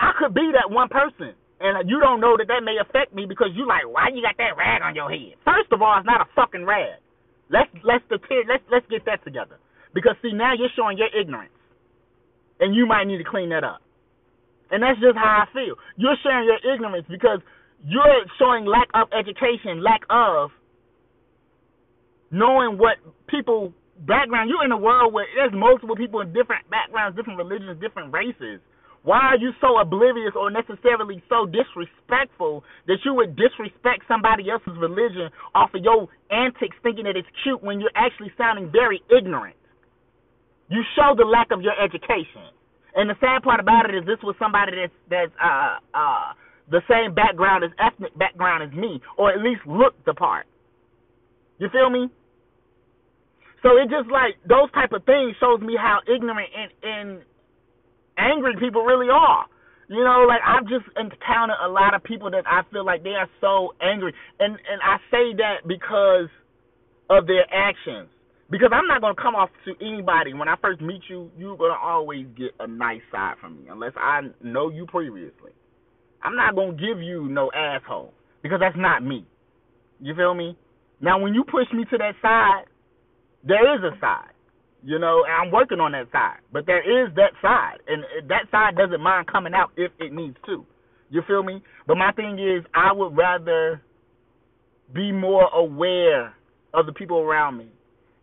I 0.00 0.12
could 0.18 0.34
be 0.34 0.50
that 0.52 0.72
one 0.74 0.88
person 0.88 1.34
and 1.64 1.88
you 1.88 2.00
don't 2.00 2.20
know 2.20 2.36
that 2.36 2.48
that 2.48 2.60
may 2.60 2.76
affect 2.76 3.14
me 3.14 3.26
because 3.26 3.48
you 3.54 3.66
like, 3.66 3.86
why 3.86 4.12
you 4.12 4.20
got 4.20 4.36
that 4.36 4.52
rag 4.58 4.82
on 4.82 4.94
your 4.94 5.08
head? 5.08 5.38
First 5.44 5.72
of 5.72 5.80
all, 5.80 5.96
it's 5.96 6.06
not 6.06 6.20
a 6.20 6.28
fucking 6.36 6.68
rag. 6.68 7.00
Let's 7.48 7.70
let's 7.84 8.04
let's 8.10 8.64
let's 8.68 8.86
get 8.90 9.04
that 9.06 9.24
together. 9.24 9.56
Because 9.94 10.16
see, 10.20 10.32
now 10.32 10.52
you're 10.52 10.72
showing 10.76 10.98
your 10.98 11.08
ignorance, 11.08 11.54
and 12.60 12.74
you 12.74 12.84
might 12.84 13.04
need 13.08 13.16
to 13.16 13.24
clean 13.24 13.48
that 13.50 13.64
up. 13.64 13.80
And 14.70 14.82
that's 14.82 14.98
just 14.98 15.16
how 15.16 15.44
I 15.44 15.52
feel. 15.56 15.76
You're 15.96 16.20
showing 16.20 16.44
your 16.44 16.60
ignorance 16.60 17.06
because 17.08 17.40
you're 17.86 18.24
showing 18.38 18.64
lack 18.64 18.88
of 18.94 19.08
education, 19.12 19.82
lack 19.82 20.02
of 20.10 20.50
knowing 22.30 22.78
what 22.78 22.96
people 23.28 23.72
background. 24.06 24.50
You're 24.50 24.64
in 24.64 24.72
a 24.72 24.78
world 24.78 25.12
where 25.12 25.26
there's 25.36 25.52
multiple 25.52 25.96
people 25.96 26.20
in 26.20 26.32
different 26.32 26.68
backgrounds, 26.70 27.16
different 27.16 27.38
religions, 27.38 27.80
different 27.80 28.12
races 28.12 28.60
why 29.04 29.20
are 29.20 29.36
you 29.36 29.52
so 29.60 29.78
oblivious 29.78 30.32
or 30.34 30.50
necessarily 30.50 31.22
so 31.28 31.44
disrespectful 31.44 32.64
that 32.88 33.04
you 33.04 33.12
would 33.12 33.36
disrespect 33.36 34.08
somebody 34.08 34.48
else's 34.48 34.80
religion 34.80 35.28
off 35.54 35.68
of 35.74 35.84
your 35.84 36.08
antics 36.32 36.74
thinking 36.82 37.04
that 37.04 37.14
it's 37.14 37.28
cute 37.44 37.62
when 37.62 37.80
you're 37.80 37.92
actually 37.94 38.32
sounding 38.38 38.72
very 38.72 39.04
ignorant? 39.12 39.56
You 40.72 40.80
show 40.96 41.12
the 41.14 41.28
lack 41.28 41.52
of 41.52 41.60
your 41.60 41.76
education. 41.76 42.48
And 42.96 43.10
the 43.10 43.14
sad 43.20 43.42
part 43.44 43.60
about 43.60 43.90
it 43.90 43.94
is 43.94 44.06
this 44.08 44.24
was 44.24 44.36
somebody 44.38 44.72
that's 44.72 44.96
that's 45.10 45.32
uh 45.36 45.76
uh 45.92 46.32
the 46.70 46.80
same 46.88 47.14
background 47.14 47.64
as 47.64 47.70
ethnic 47.78 48.16
background 48.18 48.62
as 48.62 48.72
me, 48.76 49.00
or 49.18 49.32
at 49.32 49.40
least 49.40 49.60
look 49.66 49.94
the 50.04 50.14
part. 50.14 50.46
You 51.58 51.68
feel 51.70 51.90
me? 51.90 52.08
So 53.62 53.76
it 53.76 53.88
just 53.88 54.10
like 54.10 54.36
those 54.48 54.70
type 54.72 54.92
of 54.92 55.04
things 55.04 55.36
shows 55.40 55.60
me 55.60 55.76
how 55.76 56.00
ignorant 56.04 56.50
and 56.52 56.70
and 56.82 57.08
angry 58.18 58.54
people 58.60 58.84
really 58.84 59.08
are. 59.08 59.46
You 59.88 60.02
know, 60.04 60.24
like 60.28 60.40
I've 60.44 60.68
just 60.68 60.84
encountered 60.96 61.60
a 61.64 61.68
lot 61.68 61.94
of 61.94 62.02
people 62.02 62.30
that 62.30 62.44
I 62.46 62.62
feel 62.72 62.84
like 62.84 63.02
they 63.02 63.16
are 63.16 63.28
so 63.40 63.74
angry, 63.80 64.14
and 64.40 64.52
and 64.52 64.80
I 64.82 64.96
say 65.10 65.36
that 65.36 65.66
because 65.66 66.28
of 67.10 67.26
their 67.26 67.44
actions. 67.52 68.08
Because 68.50 68.70
I'm 68.72 68.86
not 68.86 69.00
gonna 69.00 69.14
come 69.14 69.34
off 69.34 69.50
to 69.64 69.72
anybody 69.80 70.34
when 70.34 70.48
I 70.48 70.56
first 70.60 70.80
meet 70.80 71.00
you. 71.08 71.30
You're 71.36 71.56
gonna 71.56 71.80
always 71.80 72.26
get 72.36 72.52
a 72.60 72.66
nice 72.66 73.00
side 73.10 73.34
from 73.40 73.56
me, 73.56 73.68
unless 73.70 73.92
I 73.96 74.20
know 74.42 74.70
you 74.70 74.86
previously. 74.86 75.52
I'm 76.24 76.36
not 76.36 76.56
gonna 76.56 76.72
give 76.72 77.02
you 77.02 77.28
no 77.28 77.50
asshole 77.52 78.12
because 78.42 78.58
that's 78.60 78.76
not 78.76 79.04
me. 79.04 79.26
You 80.00 80.14
feel 80.14 80.34
me? 80.34 80.56
Now, 81.00 81.20
when 81.20 81.34
you 81.34 81.44
push 81.44 81.66
me 81.72 81.84
to 81.90 81.98
that 81.98 82.14
side, 82.22 82.64
there 83.46 83.76
is 83.76 83.82
a 83.84 83.98
side. 84.00 84.30
You 84.82 84.98
know, 84.98 85.24
and 85.24 85.46
I'm 85.48 85.52
working 85.52 85.80
on 85.80 85.92
that 85.92 86.10
side. 86.12 86.40
But 86.52 86.66
there 86.66 86.82
is 86.82 87.14
that 87.16 87.32
side. 87.40 87.78
And 87.86 88.04
that 88.28 88.50
side 88.50 88.76
doesn't 88.76 89.00
mind 89.00 89.26
coming 89.28 89.54
out 89.54 89.70
if 89.76 89.92
it 89.98 90.12
needs 90.12 90.36
to. 90.46 90.66
You 91.10 91.22
feel 91.26 91.42
me? 91.42 91.62
But 91.86 91.96
my 91.96 92.12
thing 92.12 92.38
is, 92.38 92.64
I 92.74 92.92
would 92.92 93.16
rather 93.16 93.80
be 94.92 95.12
more 95.12 95.48
aware 95.54 96.34
of 96.74 96.86
the 96.86 96.92
people 96.92 97.18
around 97.18 97.56
me. 97.56 97.68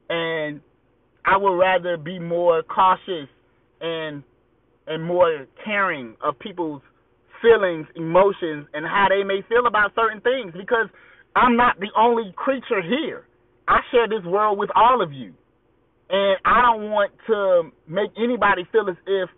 And 0.09 0.62
I 1.25 1.38
would 1.38 1.57
rather 1.57 1.98
be 1.98 2.19
more 2.19 2.63
cautious 2.63 3.30
and 3.80 4.24
and 4.88 5.03
more 5.03 5.45
caring 5.63 6.15
of 6.24 6.38
people's 6.39 6.81
feelings, 7.41 7.88
emotions, 7.95 8.67
and 8.73 8.85
how 8.85 9.07
they 9.09 9.23
may 9.23 9.41
feel 9.49 9.67
about 9.67 9.93
certain 9.95 10.21
things 10.21 10.53
because 10.57 10.88
I'm 11.35 11.55
not 11.57 11.79
the 11.79 11.89
only 11.97 12.33
creature 12.35 12.81
here. 12.81 13.25
I 13.67 13.79
share 13.91 14.07
this 14.07 14.25
world 14.25 14.57
with 14.57 14.69
all 14.75 15.01
of 15.01 15.13
you. 15.13 15.33
And 16.09 16.38
I 16.43 16.61
don't 16.61 16.91
want 16.91 17.11
to 17.27 17.71
make 17.88 18.11
anybody 18.17 18.67
feel 18.71 18.89
as 18.89 18.97
if 19.07 19.29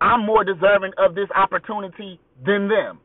I'm 0.00 0.26
more 0.26 0.44
deserving 0.44 0.92
of 0.98 1.14
this 1.14 1.28
opportunity 1.34 2.20
than 2.44 2.68
them 2.68 3.00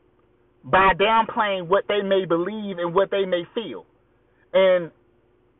by 0.64 0.92
downplaying 0.94 1.68
what 1.68 1.84
they 1.88 2.02
may 2.02 2.24
believe 2.24 2.78
and 2.78 2.94
what 2.94 3.10
they 3.10 3.24
may 3.24 3.44
feel. 3.54 3.86
And 4.52 4.90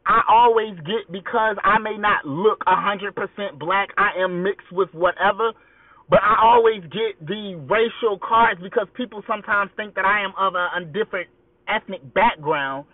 I 0.07 0.21
always 0.29 0.77
get 0.79 1.11
because 1.11 1.57
I 1.65 1.79
may 1.79 1.97
not 1.97 2.27
look 2.27 2.63
a 2.67 2.75
hundred 2.77 3.15
percent 3.15 3.59
black, 3.59 3.91
I 3.97 4.23
am 4.23 4.43
mixed 4.43 4.71
with 4.73 4.89
whatever, 4.93 5.53
but 6.13 6.21
I 6.21 6.45
always 6.45 6.83
get 6.93 7.17
the 7.25 7.57
racial 7.73 8.21
cards 8.21 8.61
because 8.61 8.87
people 8.93 9.25
sometimes 9.27 9.71
think 9.81 9.95
that 9.95 10.05
I 10.05 10.21
am 10.21 10.37
of 10.37 10.53
a, 10.53 10.69
a 10.77 10.85
different 10.85 11.31
ethnic 11.65 12.05
background. 12.13 12.85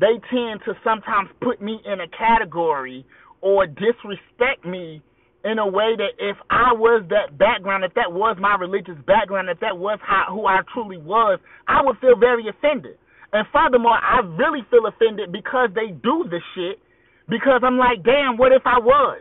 They 0.00 0.16
tend 0.32 0.64
to 0.64 0.72
sometimes 0.82 1.28
put 1.44 1.60
me 1.60 1.78
in 1.84 2.00
a 2.00 2.08
category 2.08 3.04
or 3.42 3.66
disrespect 3.66 4.64
me 4.64 5.02
in 5.44 5.58
a 5.58 5.68
way 5.68 6.00
that 6.00 6.16
if 6.16 6.38
I 6.48 6.72
was 6.72 7.04
that 7.10 7.36
background, 7.36 7.84
if 7.84 7.92
that 7.92 8.08
was 8.10 8.38
my 8.40 8.56
religious 8.56 8.96
background, 9.06 9.50
if 9.50 9.60
that 9.60 9.76
was 9.76 9.98
how, 10.00 10.24
who 10.32 10.46
I 10.46 10.60
truly 10.72 10.96
was, 10.96 11.38
I 11.68 11.84
would 11.84 11.98
feel 11.98 12.16
very 12.16 12.48
offended. 12.48 12.96
And 13.34 13.46
furthermore, 13.52 14.00
I 14.00 14.24
really 14.24 14.64
feel 14.70 14.88
offended 14.88 15.30
because 15.30 15.68
they 15.74 15.92
do 15.92 16.24
the 16.24 16.40
shit. 16.54 16.80
Because 17.28 17.60
I'm 17.62 17.76
like, 17.76 18.02
damn, 18.02 18.38
what 18.38 18.52
if 18.52 18.62
I 18.64 18.78
was? 18.80 19.20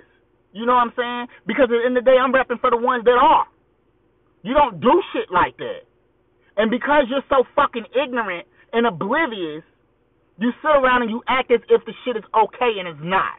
You 0.56 0.66
know 0.66 0.72
what 0.72 0.88
I'm 0.88 0.96
saying? 0.96 1.28
Because 1.44 1.68
at 1.68 1.76
the 1.76 1.84
end 1.84 2.00
of 2.00 2.08
the 2.08 2.12
day, 2.12 2.16
I'm 2.16 2.32
rapping 2.32 2.64
for 2.64 2.72
the 2.72 2.80
ones 2.80 3.04
that 3.04 3.20
are. 3.20 3.44
You 4.42 4.56
don't 4.56 4.80
do 4.80 5.04
shit 5.12 5.28
like 5.28 5.60
that. 5.60 5.84
And 6.56 6.72
because 6.72 7.12
you're 7.12 7.28
so 7.28 7.44
fucking 7.60 7.84
ignorant 7.92 8.48
and 8.72 8.88
oblivious, 8.88 9.68
you 10.40 10.56
sit 10.64 10.72
around 10.72 11.04
and 11.04 11.12
you 11.12 11.20
act 11.28 11.52
as 11.52 11.60
if 11.68 11.84
the 11.84 11.92
shit 12.08 12.16
is 12.16 12.24
okay 12.32 12.80
and 12.80 12.88
it's 12.88 13.04
not. 13.04 13.36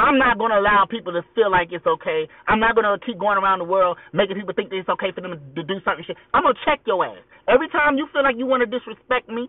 I'm 0.00 0.16
not 0.16 0.40
going 0.40 0.48
to 0.52 0.60
allow 0.60 0.88
people 0.88 1.12
to 1.12 1.20
feel 1.34 1.50
like 1.52 1.68
it's 1.72 1.86
okay. 1.86 2.24
I'm 2.48 2.60
not 2.60 2.74
going 2.74 2.88
to 2.88 2.96
keep 3.04 3.20
going 3.20 3.36
around 3.36 3.60
the 3.60 3.68
world 3.68 3.96
making 4.12 4.36
people 4.36 4.56
think 4.56 4.70
that 4.70 4.80
it's 4.80 4.88
okay 4.96 5.12
for 5.12 5.20
them 5.20 5.36
to 5.36 5.62
do 5.62 5.76
certain 5.84 6.04
shit. 6.06 6.16
I'm 6.32 6.44
going 6.44 6.56
to 6.56 6.60
check 6.64 6.80
your 6.88 7.04
ass. 7.04 7.20
Every 7.48 7.68
time 7.68 8.00
you 8.00 8.08
feel 8.12 8.22
like 8.22 8.36
you 8.40 8.46
want 8.48 8.64
to 8.64 8.68
disrespect 8.68 9.28
me, 9.28 9.48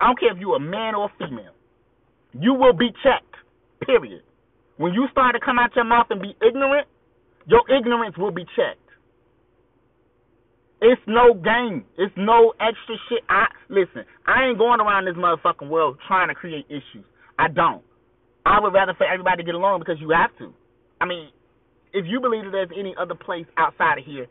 I 0.00 0.08
don't 0.08 0.20
care 0.20 0.32
if 0.32 0.38
you're 0.40 0.56
a 0.56 0.60
man 0.60 0.94
or 0.94 1.12
a 1.12 1.12
female, 1.20 1.52
you 2.32 2.52
will 2.52 2.72
be 2.72 2.92
checked, 3.04 3.36
period. 3.84 4.24
When 4.76 4.92
you 4.92 5.06
start 5.12 5.34
to 5.34 5.40
come 5.44 5.58
out 5.58 5.74
your 5.76 5.84
mouth 5.84 6.06
and 6.10 6.20
be 6.20 6.36
ignorant, 6.46 6.88
your 7.46 7.62
ignorance 7.70 8.16
will 8.18 8.32
be 8.32 8.44
checked. 8.56 8.80
It's 10.80 11.00
no 11.06 11.32
game. 11.34 11.84
It's 11.96 12.12
no 12.16 12.52
extra 12.60 12.96
shit. 13.08 13.22
I 13.28 13.46
listen. 13.70 14.04
I 14.26 14.46
ain't 14.48 14.58
going 14.58 14.80
around 14.80 15.06
this 15.06 15.14
motherfucking 15.14 15.68
world 15.68 15.98
trying 16.06 16.28
to 16.28 16.34
create 16.34 16.66
issues. 16.68 17.06
I 17.38 17.48
don't. 17.48 17.82
I 18.44 18.60
would 18.60 18.74
rather 18.74 18.92
for 18.94 19.06
everybody 19.06 19.38
to 19.38 19.46
get 19.46 19.54
along 19.54 19.78
because 19.78 19.96
you 20.00 20.10
have 20.10 20.36
to. 20.38 20.52
I 21.00 21.06
mean, 21.06 21.30
if 21.92 22.04
you 22.06 22.20
believe 22.20 22.44
that 22.44 22.50
there's 22.52 22.78
any 22.78 22.94
other 23.00 23.14
place 23.14 23.46
outside 23.56 23.98
of 23.98 24.04
here, 24.04 24.26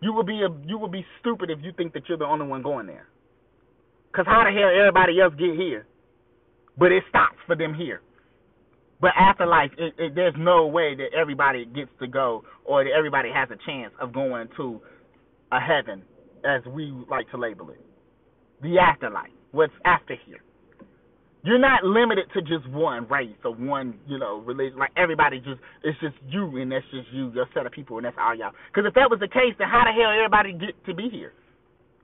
you 0.00 0.12
will 0.12 0.24
be 0.24 0.42
a 0.42 0.48
you 0.68 0.76
will 0.78 0.90
be 0.90 1.06
stupid 1.20 1.48
if 1.48 1.60
you 1.62 1.72
think 1.76 1.94
that 1.94 2.02
you're 2.08 2.18
the 2.18 2.26
only 2.26 2.46
one 2.46 2.62
going 2.62 2.86
there. 2.86 3.06
Cause 4.14 4.26
how 4.26 4.44
the 4.44 4.50
hell 4.52 4.68
everybody 4.68 5.18
else 5.20 5.32
get 5.38 5.56
here, 5.56 5.86
but 6.76 6.92
it 6.92 7.02
stops 7.08 7.38
for 7.46 7.56
them 7.56 7.72
here. 7.72 8.02
But 9.02 9.12
afterlife, 9.18 9.72
it, 9.78 9.94
it, 9.98 10.14
there's 10.14 10.36
no 10.38 10.68
way 10.68 10.94
that 10.96 11.08
everybody 11.18 11.66
gets 11.66 11.90
to 12.00 12.08
go 12.08 12.44
or 12.64 12.84
that 12.84 12.92
everybody 12.96 13.30
has 13.34 13.50
a 13.50 13.58
chance 13.66 13.92
of 14.00 14.14
going 14.14 14.48
to 14.58 14.80
a 15.52 15.60
heaven, 15.60 16.04
as 16.46 16.62
we 16.66 16.94
like 17.10 17.30
to 17.32 17.38
label 17.38 17.70
it. 17.70 17.80
The 18.62 18.78
afterlife, 18.78 19.32
what's 19.52 19.74
after 19.84 20.16
here. 20.26 20.38
You're 21.44 21.58
not 21.58 21.84
limited 21.84 22.26
to 22.34 22.42
just 22.42 22.68
one 22.70 23.08
race 23.08 23.36
or 23.44 23.54
one, 23.54 23.98
you 24.08 24.18
know, 24.18 24.38
religion. 24.46 24.78
Like 24.78 24.92
everybody 24.96 25.40
just, 25.40 25.60
it's 25.84 25.98
just 26.00 26.14
you 26.28 26.56
and 26.58 26.72
that's 26.72 26.86
just 26.92 27.08
you, 27.12 27.32
your 27.34 27.48
set 27.54 27.66
of 27.66 27.72
people, 27.72 27.98
and 27.98 28.06
that's 28.06 28.16
all 28.20 28.36
y'all. 28.36 28.52
Because 28.72 28.88
if 28.88 28.94
that 28.94 29.10
was 29.10 29.20
the 29.20 29.28
case, 29.28 29.54
then 29.58 29.68
how 29.68 29.84
the 29.84 29.92
hell 29.92 30.12
everybody 30.14 30.52
get 30.54 30.78
to 30.86 30.94
be 30.94 31.10
here? 31.10 31.34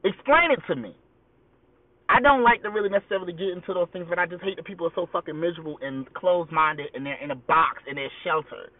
Explain 0.04 0.50
it 0.52 0.60
to 0.68 0.76
me. 0.76 0.96
I 2.08 2.20
don't 2.20 2.42
like 2.42 2.62
to 2.62 2.70
really 2.70 2.88
necessarily 2.88 3.32
get 3.32 3.48
into 3.48 3.74
those 3.74 3.88
things, 3.92 4.06
but 4.08 4.18
I 4.18 4.24
just 4.24 4.42
hate 4.42 4.56
that 4.56 4.64
people 4.64 4.86
are 4.86 4.96
so 4.96 5.06
fucking 5.12 5.38
miserable 5.38 5.78
and 5.82 6.12
closed 6.14 6.50
minded 6.50 6.88
and 6.94 7.04
they're 7.04 7.22
in 7.22 7.30
a 7.30 7.36
box 7.36 7.82
and 7.86 7.96
they're 7.98 8.12
sheltered 8.24 8.70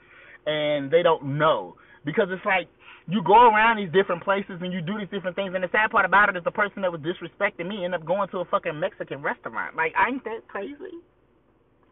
and 0.47 0.91
they 0.91 1.03
don't 1.03 1.37
know. 1.37 1.77
Because 2.05 2.29
it's 2.31 2.45
like 2.47 2.69
you 3.07 3.23
go 3.23 3.53
around 3.53 3.77
these 3.77 3.93
different 3.93 4.25
places 4.25 4.57
and 4.61 4.73
you 4.73 4.81
do 4.81 4.97
these 4.99 5.13
different 5.13 5.37
things 5.37 5.53
and 5.55 5.63
the 5.63 5.69
sad 5.73 5.91
part 5.91 6.07
about 6.07 6.31
it 6.31 6.37
is 6.37 6.45
the 6.45 6.51
person 6.51 6.81
that 6.83 6.91
was 6.91 7.03
disrespecting 7.05 7.69
me 7.69 7.85
end 7.85 7.95
up 7.95 8.05
going 8.07 8.29
to 8.31 8.39
a 8.39 8.45
fucking 8.47 8.81
Mexican 8.81 9.21
restaurant. 9.21 9.77
Like, 9.77 9.93
ain't 10.09 10.25
that 10.25 10.49
crazy? 10.49 10.97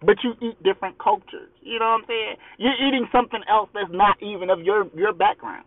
But 0.01 0.17
you 0.25 0.33
eat 0.41 0.63
different 0.63 0.97
cultures. 0.99 1.53
You 1.61 1.79
know 1.79 1.87
what 1.87 2.01
I'm 2.01 2.09
saying? 2.09 2.37
You're 2.59 2.81
eating 2.81 3.09
something 3.13 3.41
else 3.49 3.69
that's 3.75 3.93
not 3.93 4.17
even 4.23 4.49
of 4.49 4.61
your 4.61 4.89
your 4.95 5.13
background 5.13 5.65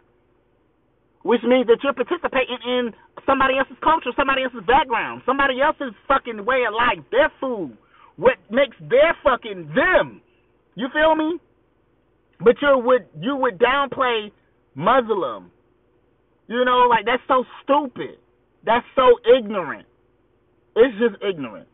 which 1.24 1.42
means 1.44 1.68
that 1.68 1.80
you're 1.84 1.94
participating 1.94 2.58
in 2.66 2.92
somebody 3.26 3.58
else's 3.58 3.78
culture, 3.84 4.12
somebody 4.16 4.44
else's 4.44 4.64
background, 4.66 5.22
somebody 5.26 5.62
else's 5.62 5.94
fucking 6.08 6.46
way 6.46 6.64
of 6.68 6.74
life, 6.74 7.04
their 7.12 7.32
food, 7.40 7.76
what 8.16 8.38
makes 8.50 8.76
their 8.80 9.16
fucking 9.24 9.72
them. 9.76 10.22
You 10.76 10.88
feel 10.94 11.16
me? 11.16 11.40
But 12.40 12.56
you 12.62 12.78
would 12.78 13.06
you 13.20 13.36
would 13.36 13.60
downplay 13.60 14.32
Muslim. 14.76 15.52
You 16.48 16.64
know, 16.66 16.88
like 16.90 17.06
that's 17.06 17.24
so 17.28 17.44
stupid. 17.64 18.18
That's 18.66 18.86
so 18.96 19.20
ignorant. 19.38 19.88
It's 20.76 20.96
just 21.00 21.22
ignorant. 21.24 21.68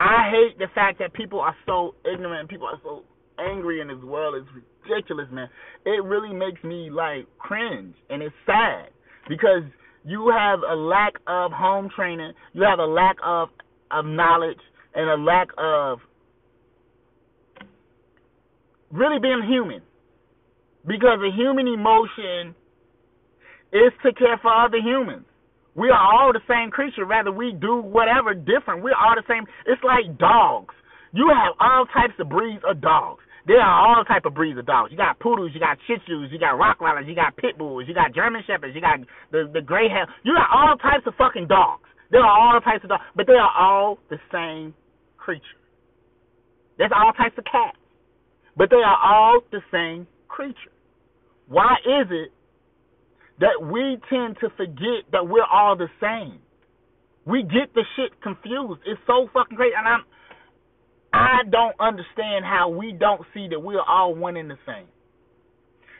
I 0.00 0.30
hate 0.30 0.58
the 0.58 0.66
fact 0.74 0.98
that 1.00 1.12
people 1.12 1.40
are 1.40 1.56
so 1.66 1.94
ignorant 2.04 2.48
people 2.48 2.66
are 2.66 2.80
so 2.82 3.02
angry 3.38 3.80
in 3.80 3.88
this 3.88 4.02
world. 4.02 4.34
It's 4.36 4.64
ridiculous, 4.88 5.26
man. 5.32 5.48
It 5.84 6.04
really 6.04 6.34
makes 6.34 6.62
me 6.64 6.90
like 6.90 7.26
cringe, 7.38 7.94
and 8.10 8.22
it's 8.22 8.34
sad 8.46 8.88
because 9.28 9.62
you 10.04 10.30
have 10.36 10.60
a 10.68 10.74
lack 10.74 11.14
of 11.26 11.52
home 11.52 11.88
training, 11.94 12.32
you 12.52 12.62
have 12.62 12.78
a 12.78 12.86
lack 12.86 13.16
of 13.24 13.48
of 13.90 14.04
knowledge, 14.04 14.60
and 14.94 15.08
a 15.08 15.22
lack 15.22 15.48
of 15.58 15.98
really 18.90 19.18
being 19.20 19.42
human. 19.48 19.82
Because 20.86 21.18
a 21.24 21.34
human 21.34 21.66
emotion 21.66 22.54
is 23.72 23.92
to 24.04 24.12
care 24.12 24.38
for 24.42 24.52
other 24.52 24.78
humans. 24.78 25.24
We 25.74 25.88
are 25.88 25.98
all 25.98 26.32
the 26.32 26.40
same 26.48 26.70
creature, 26.70 27.04
rather 27.04 27.32
we 27.32 27.52
do 27.52 27.76
whatever 27.80 28.34
different. 28.34 28.82
We're 28.82 28.94
all 28.94 29.14
the 29.16 29.24
same. 29.28 29.44
It's 29.66 29.82
like 29.82 30.18
dogs. 30.18 30.74
You 31.14 31.30
have 31.30 31.54
all 31.62 31.86
types 31.94 32.18
of 32.18 32.28
breeds 32.28 32.62
of 32.66 32.82
dogs. 32.82 33.22
There 33.46 33.60
are 33.60 33.76
all 33.86 34.04
type 34.04 34.24
of 34.24 34.34
breeds 34.34 34.58
of 34.58 34.66
dogs. 34.66 34.90
You 34.90 34.96
got 34.96 35.20
poodles, 35.20 35.52
you 35.54 35.60
got 35.60 35.78
Shih 35.86 36.02
Tzus, 36.08 36.32
you 36.32 36.38
got 36.40 36.58
Rottweilers, 36.58 37.06
you 37.06 37.14
got 37.14 37.36
Pit 37.36 37.56
Bulls, 37.56 37.84
you 37.86 37.94
got 37.94 38.12
German 38.14 38.42
Shepherds, 38.46 38.74
you 38.74 38.80
got 38.80 38.98
the 39.30 39.46
the 39.52 39.62
hair. 39.62 40.08
You 40.24 40.34
got 40.34 40.50
all 40.50 40.76
types 40.76 41.06
of 41.06 41.14
fucking 41.14 41.46
dogs. 41.46 41.86
There 42.10 42.20
are 42.20 42.26
all 42.26 42.60
types 42.60 42.82
of 42.82 42.90
dogs, 42.90 43.04
but 43.14 43.26
they 43.28 43.34
are 43.34 43.52
all 43.56 43.98
the 44.10 44.18
same 44.32 44.74
creature. 45.16 45.60
There's 46.78 46.90
all 46.94 47.12
types 47.12 47.36
of 47.38 47.44
cats, 47.44 47.78
but 48.56 48.70
they 48.70 48.82
are 48.82 48.98
all 48.98 49.40
the 49.52 49.60
same 49.70 50.08
creature. 50.26 50.74
Why 51.46 51.76
is 51.84 52.08
it 52.10 52.32
that 53.38 53.62
we 53.62 53.98
tend 54.10 54.38
to 54.40 54.48
forget 54.56 55.06
that 55.12 55.28
we're 55.28 55.46
all 55.46 55.76
the 55.76 55.88
same? 56.00 56.40
We 57.26 57.42
get 57.42 57.72
the 57.74 57.84
shit 57.94 58.20
confused. 58.20 58.80
It's 58.84 59.00
so 59.06 59.28
fucking 59.32 59.56
great, 59.56 59.72
and 59.76 59.86
I'm 59.86 60.04
I 61.14 61.42
don't 61.48 61.76
understand 61.78 62.44
how 62.44 62.68
we 62.68 62.92
don't 62.92 63.22
see 63.32 63.46
that 63.48 63.60
we're 63.60 63.80
all 63.80 64.16
one 64.16 64.36
and 64.36 64.50
the 64.50 64.58
same. 64.66 64.88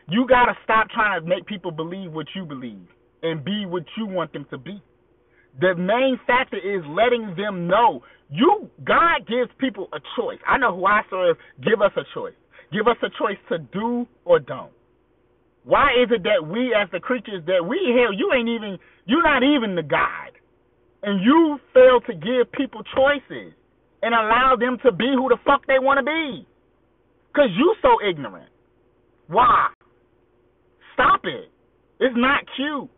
You 0.08 0.26
got 0.28 0.46
to 0.46 0.54
stop 0.64 0.88
trying 0.90 1.22
to 1.22 1.26
make 1.26 1.46
people 1.46 1.70
believe 1.70 2.12
what 2.12 2.26
you 2.34 2.44
believe 2.44 2.88
and 3.22 3.44
be 3.44 3.64
what 3.64 3.84
you 3.96 4.06
want 4.06 4.32
them 4.32 4.44
to 4.50 4.58
be. 4.58 4.82
The 5.60 5.76
main 5.76 6.18
factor 6.26 6.56
is 6.56 6.82
letting 6.88 7.36
them 7.36 7.68
know 7.68 8.02
you 8.28 8.68
God 8.82 9.28
gives 9.28 9.50
people 9.58 9.88
a 9.92 10.00
choice. 10.18 10.40
I 10.48 10.58
know 10.58 10.74
who 10.74 10.84
I 10.84 11.02
serve 11.08 11.36
give 11.62 11.80
us 11.80 11.92
a 11.96 12.02
choice. 12.12 12.34
Give 12.72 12.88
us 12.88 12.96
a 13.04 13.08
choice 13.16 13.38
to 13.50 13.58
do 13.58 14.08
or 14.24 14.40
don't. 14.40 14.72
Why 15.62 15.90
is 16.02 16.10
it 16.10 16.24
that 16.24 16.44
we 16.44 16.74
as 16.74 16.88
the 16.90 16.98
creatures 16.98 17.44
that 17.46 17.64
we 17.64 17.78
hell 17.96 18.12
you 18.12 18.32
ain't 18.34 18.48
even 18.48 18.78
you're 19.06 19.22
not 19.22 19.44
even 19.44 19.76
the 19.76 19.84
God. 19.84 20.34
And 21.04 21.22
you 21.22 21.60
fail 21.72 22.00
to 22.00 22.14
give 22.14 22.50
people 22.50 22.82
choices 22.96 23.54
and 24.04 24.12
allow 24.12 24.54
them 24.60 24.76
to 24.84 24.92
be 24.92 25.08
who 25.16 25.32
the 25.32 25.40
fuck 25.48 25.64
they 25.66 25.80
want 25.80 25.96
to 25.96 26.04
be. 26.04 26.44
Because 27.32 27.48
you 27.56 27.74
so 27.80 27.96
ignorant. 28.04 28.52
Why? 29.26 29.72
Stop 30.92 31.24
it. 31.24 31.48
It's 31.98 32.14
not 32.14 32.44
cute. 32.54 32.92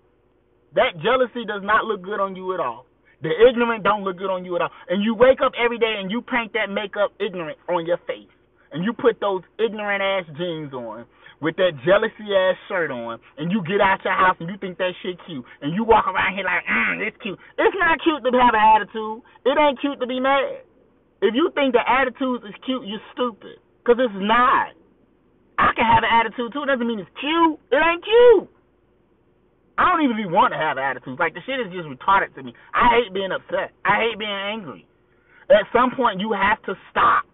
That 0.75 0.99
jealousy 0.99 1.47
does 1.47 1.63
not 1.63 1.87
look 1.87 2.03
good 2.03 2.19
on 2.19 2.35
you 2.35 2.53
at 2.53 2.61
all. 2.61 2.87
The 3.23 3.31
ignorant 3.31 3.85
don't 3.87 4.03
look 4.03 4.19
good 4.19 4.35
on 4.35 4.45
you 4.45 4.57
at 4.57 4.63
all. 4.63 4.75
And 4.91 5.01
you 5.03 5.15
wake 5.15 5.39
up 5.41 5.53
every 5.55 5.79
day 5.79 5.95
and 6.03 6.11
you 6.11 6.21
paint 6.21 6.53
that 6.59 6.69
makeup 6.69 7.15
ignorant 7.23 7.57
on 7.71 7.87
your 7.87 8.03
face. 8.05 8.29
And 8.75 8.83
you 8.83 8.93
put 8.93 9.23
those 9.23 9.47
ignorant 9.63 10.03
ass 10.03 10.27
jeans 10.37 10.75
on 10.75 11.07
with 11.41 11.55
that 11.57 11.79
jealousy 11.87 12.35
ass 12.35 12.59
shirt 12.69 12.91
on 12.91 13.21
and 13.39 13.53
you 13.53 13.63
get 13.63 13.81
out 13.81 14.03
your 14.05 14.13
house 14.13 14.37
and 14.41 14.51
you 14.51 14.59
think 14.59 14.77
that 14.79 14.91
shit 15.03 15.17
cute 15.25 15.45
and 15.63 15.73
you 15.73 15.85
walk 15.85 16.09
around 16.11 16.35
here 16.35 16.45
like, 16.45 16.67
mm, 16.67 17.07
it's 17.07 17.17
cute. 17.23 17.39
It's 17.57 17.77
not 17.79 18.03
cute 18.03 18.27
to 18.27 18.31
have 18.37 18.53
an 18.53 18.65
attitude. 18.75 19.23
It 19.47 19.55
ain't 19.55 19.81
cute 19.81 20.01
to 20.01 20.07
be 20.07 20.19
mad. 20.19 20.67
If 21.23 21.35
you 21.35 21.51
think 21.55 21.73
the 21.73 21.83
attitude 21.83 22.45
is 22.45 22.55
cute, 22.65 22.87
you're 22.87 23.03
stupid. 23.13 23.59
Because 23.81 24.03
it's 24.03 24.15
not. 24.17 24.75
I 25.59 25.73
can 25.73 25.87
have 25.87 26.05
an 26.05 26.13
attitude 26.13 26.53
too. 26.53 26.63
It 26.65 26.67
doesn't 26.67 26.87
mean 26.87 27.01
it's 27.01 27.17
cute. 27.21 27.59
It 27.73 27.81
ain't 27.81 28.05
cute. 28.05 28.51
I 29.79 29.93
don't 29.93 30.05
even 30.05 30.33
want 30.33 30.53
to 30.53 30.59
have 30.59 30.77
an 30.77 30.85
attitude. 30.85 31.19
Like, 31.19 31.35
the 31.35 31.41
shit 31.45 31.61
is 31.61 31.73
just 31.73 31.89
retarded 31.89 32.35
to 32.35 32.43
me. 32.43 32.53
I 32.73 32.97
hate 32.97 33.13
being 33.13 33.33
upset. 33.33 33.73
I 33.85 34.09
hate 34.09 34.19
being 34.19 34.31
angry. 34.31 34.87
At 35.49 35.69
some 35.73 35.93
point, 35.97 36.21
you 36.21 36.33
have 36.33 36.61
to 36.65 36.75
stop. 36.91 37.25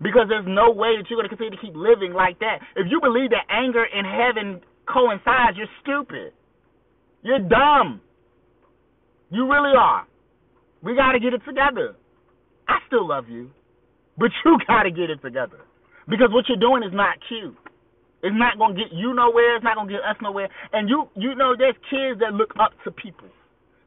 Because 0.00 0.26
there's 0.28 0.48
no 0.48 0.72
way 0.72 0.96
that 0.96 1.06
you're 1.08 1.20
going 1.20 1.28
to 1.28 1.34
continue 1.34 1.54
to 1.54 1.62
keep 1.62 1.76
living 1.76 2.12
like 2.12 2.40
that. 2.40 2.58
If 2.76 2.88
you 2.90 3.00
believe 3.00 3.30
that 3.30 3.46
anger 3.48 3.84
and 3.84 4.04
heaven 4.04 4.60
coincides, 4.88 5.56
you're 5.56 5.70
stupid. 5.80 6.32
You're 7.22 7.38
dumb. 7.38 8.00
You 9.30 9.46
really 9.46 9.76
are. 9.78 10.06
We 10.82 10.96
got 10.96 11.12
to 11.12 11.20
get 11.20 11.34
it 11.34 11.42
together. 11.46 11.94
I 12.72 12.80
still 12.86 13.06
love 13.06 13.28
you, 13.28 13.50
but 14.16 14.30
you 14.44 14.58
got 14.66 14.84
to 14.84 14.90
get 14.90 15.10
it 15.10 15.20
together 15.22 15.60
because 16.08 16.28
what 16.32 16.48
you're 16.48 16.60
doing 16.60 16.82
is 16.82 16.94
not 16.94 17.18
cute. 17.28 17.56
It's 18.22 18.36
not 18.38 18.56
gonna 18.56 18.74
get 18.74 18.94
you 18.94 19.14
nowhere. 19.14 19.56
It's 19.56 19.64
not 19.64 19.74
gonna 19.74 19.90
get 19.90 20.00
us 20.06 20.16
nowhere. 20.22 20.48
And 20.72 20.88
you, 20.88 21.10
you 21.16 21.34
know, 21.34 21.54
there's 21.58 21.74
kids 21.90 22.20
that 22.20 22.32
look 22.32 22.54
up 22.58 22.70
to 22.84 22.90
people, 22.92 23.28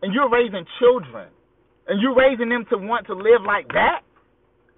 and 0.01 0.13
you're 0.13 0.29
raising 0.29 0.65
children, 0.77 1.29
and 1.87 2.01
you're 2.01 2.15
raising 2.15 2.49
them 2.49 2.65
to 2.69 2.77
want 2.77 3.07
to 3.07 3.15
live 3.15 3.47
like 3.47 3.67
that, 3.69 4.03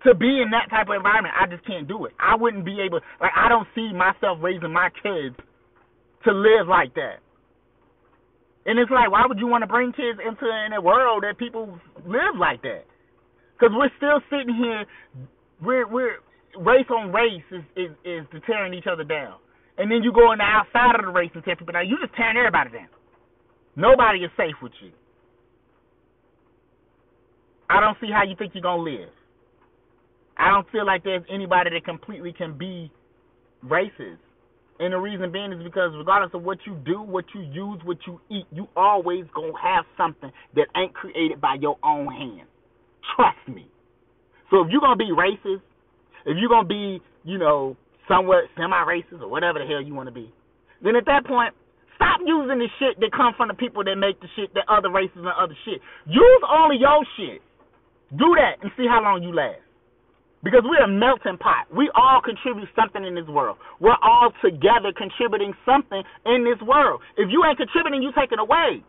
to 0.06 0.14
be 0.14 0.42
in 0.46 0.52
that 0.52 0.70
type 0.70 0.90
of 0.90 0.96
environment. 0.96 1.34
I 1.34 1.48
just 1.48 1.66
can't 1.66 1.88
do 1.88 2.06
it. 2.06 2.14
I 2.20 2.36
wouldn't 2.36 2.66
be 2.66 2.82
able. 2.82 3.02
Like, 3.20 3.34
I 3.36 3.50
don't 3.50 3.68
see 3.74 3.92
myself 3.94 4.38
raising 4.42 4.72
my 4.72 4.90
kids 5.02 5.36
to 6.26 6.32
live 6.32 6.68
like 6.70 6.94
that. 6.94 7.26
And 8.68 8.78
it's 8.78 8.92
like, 8.92 9.10
why 9.10 9.26
would 9.26 9.40
you 9.40 9.48
want 9.48 9.64
to 9.64 9.68
bring 9.68 9.92
kids 9.92 10.20
into 10.22 10.46
in 10.68 10.74
a 10.74 10.82
world 10.82 11.24
that 11.24 11.40
people 11.40 11.80
live 12.06 12.38
like 12.38 12.62
that? 12.62 12.86
Because 13.58 13.74
we're 13.76 13.92
still 13.98 14.22
sitting 14.30 14.54
here, 14.56 14.86
we're 15.62 15.88
we're 15.88 16.18
race 16.60 16.86
on 16.90 17.12
race 17.12 17.44
is, 17.52 17.64
is 17.76 17.92
is 18.06 18.26
tearing 18.46 18.74
each 18.74 18.88
other 18.92 19.04
down, 19.04 19.36
and 19.78 19.90
then 19.92 20.04
you 20.04 20.14
go 20.14 20.30
on 20.30 20.38
the 20.38 20.46
outside 20.46 21.00
of 21.00 21.06
the 21.06 21.12
race 21.12 21.32
and 21.34 21.44
tear 21.44 21.56
people 21.56 21.74
down. 21.74 21.88
You 21.88 21.98
just 22.02 22.16
tearing 22.16 22.38
everybody 22.38 22.72
down. 22.72 22.90
Nobody 23.76 24.20
is 24.20 24.32
safe 24.38 24.56
with 24.62 24.74
you. 24.82 24.92
I 27.70 27.80
don't 27.82 27.98
see 28.00 28.10
how 28.14 28.24
you 28.24 28.36
think 28.38 28.54
you're 28.54 28.62
gonna 28.62 28.84
live. 28.84 29.10
I 30.38 30.52
don't 30.52 30.70
feel 30.72 30.86
like 30.86 31.04
there's 31.04 31.24
anybody 31.34 31.72
that 31.72 31.84
completely 31.84 32.34
can 32.34 32.58
be 32.58 32.92
racist. 33.66 34.20
And 34.80 34.94
the 34.94 34.98
reason 34.98 35.32
being 35.32 35.52
is 35.52 35.64
because 35.64 35.92
regardless 35.98 36.32
of 36.36 36.44
what 36.44 36.60
you 36.68 36.76
do, 36.86 37.02
what 37.02 37.26
you 37.34 37.42
use, 37.42 37.82
what 37.84 37.98
you 38.06 38.22
eat, 38.30 38.46
you 38.52 38.68
always 38.76 39.26
gonna 39.36 39.54
have 39.62 39.86
something 39.98 40.32
that 40.56 40.68
ain't 40.78 40.94
created 40.94 41.42
by 41.42 41.56
your 41.60 41.78
own 41.84 42.08
hands. 42.08 42.50
Trust 43.16 43.48
me. 43.48 43.68
So 44.50 44.62
if 44.62 44.68
you're 44.72 44.82
gonna 44.82 44.96
be 44.96 45.12
racist, 45.12 45.62
if 46.26 46.38
you're 46.38 46.50
gonna 46.50 46.68
be, 46.68 47.02
you 47.24 47.38
know, 47.38 47.76
somewhat 48.08 48.46
semi-racist 48.56 49.22
or 49.22 49.28
whatever 49.28 49.60
the 49.60 49.66
hell 49.66 49.82
you 49.82 49.94
want 49.94 50.08
to 50.08 50.16
be, 50.16 50.32
then 50.82 50.96
at 50.96 51.06
that 51.06 51.26
point, 51.26 51.54
stop 51.96 52.22
using 52.26 52.60
the 52.60 52.70
shit 52.80 53.00
that 53.00 53.12
come 53.12 53.34
from 53.36 53.50
the 53.50 53.54
people 53.54 53.84
that 53.84 53.96
make 53.96 54.20
the 54.22 54.28
shit 54.36 54.54
that 54.54 54.64
other 54.70 54.90
races 54.90 55.18
and 55.18 55.28
other 55.28 55.58
shit. 55.66 55.82
Use 56.06 56.44
only 56.48 56.78
your 56.78 57.04
shit. 57.18 57.42
Do 58.16 58.36
that 58.40 58.64
and 58.64 58.72
see 58.78 58.88
how 58.88 59.04
long 59.04 59.24
you 59.24 59.36
last. 59.36 59.60
Because 60.44 60.62
we're 60.64 60.86
a 60.86 60.88
melting 60.88 61.36
pot. 61.42 61.68
We 61.74 61.90
all 61.98 62.22
contribute 62.22 62.70
something 62.78 63.04
in 63.04 63.16
this 63.16 63.28
world. 63.28 63.58
We're 63.82 64.00
all 64.00 64.32
together 64.40 64.94
contributing 64.96 65.52
something 65.66 66.04
in 66.26 66.46
this 66.46 66.62
world. 66.62 67.02
If 67.18 67.28
you 67.34 67.44
ain't 67.44 67.58
contributing, 67.58 68.04
you 68.04 68.14
taking 68.16 68.40
away. 68.40 68.80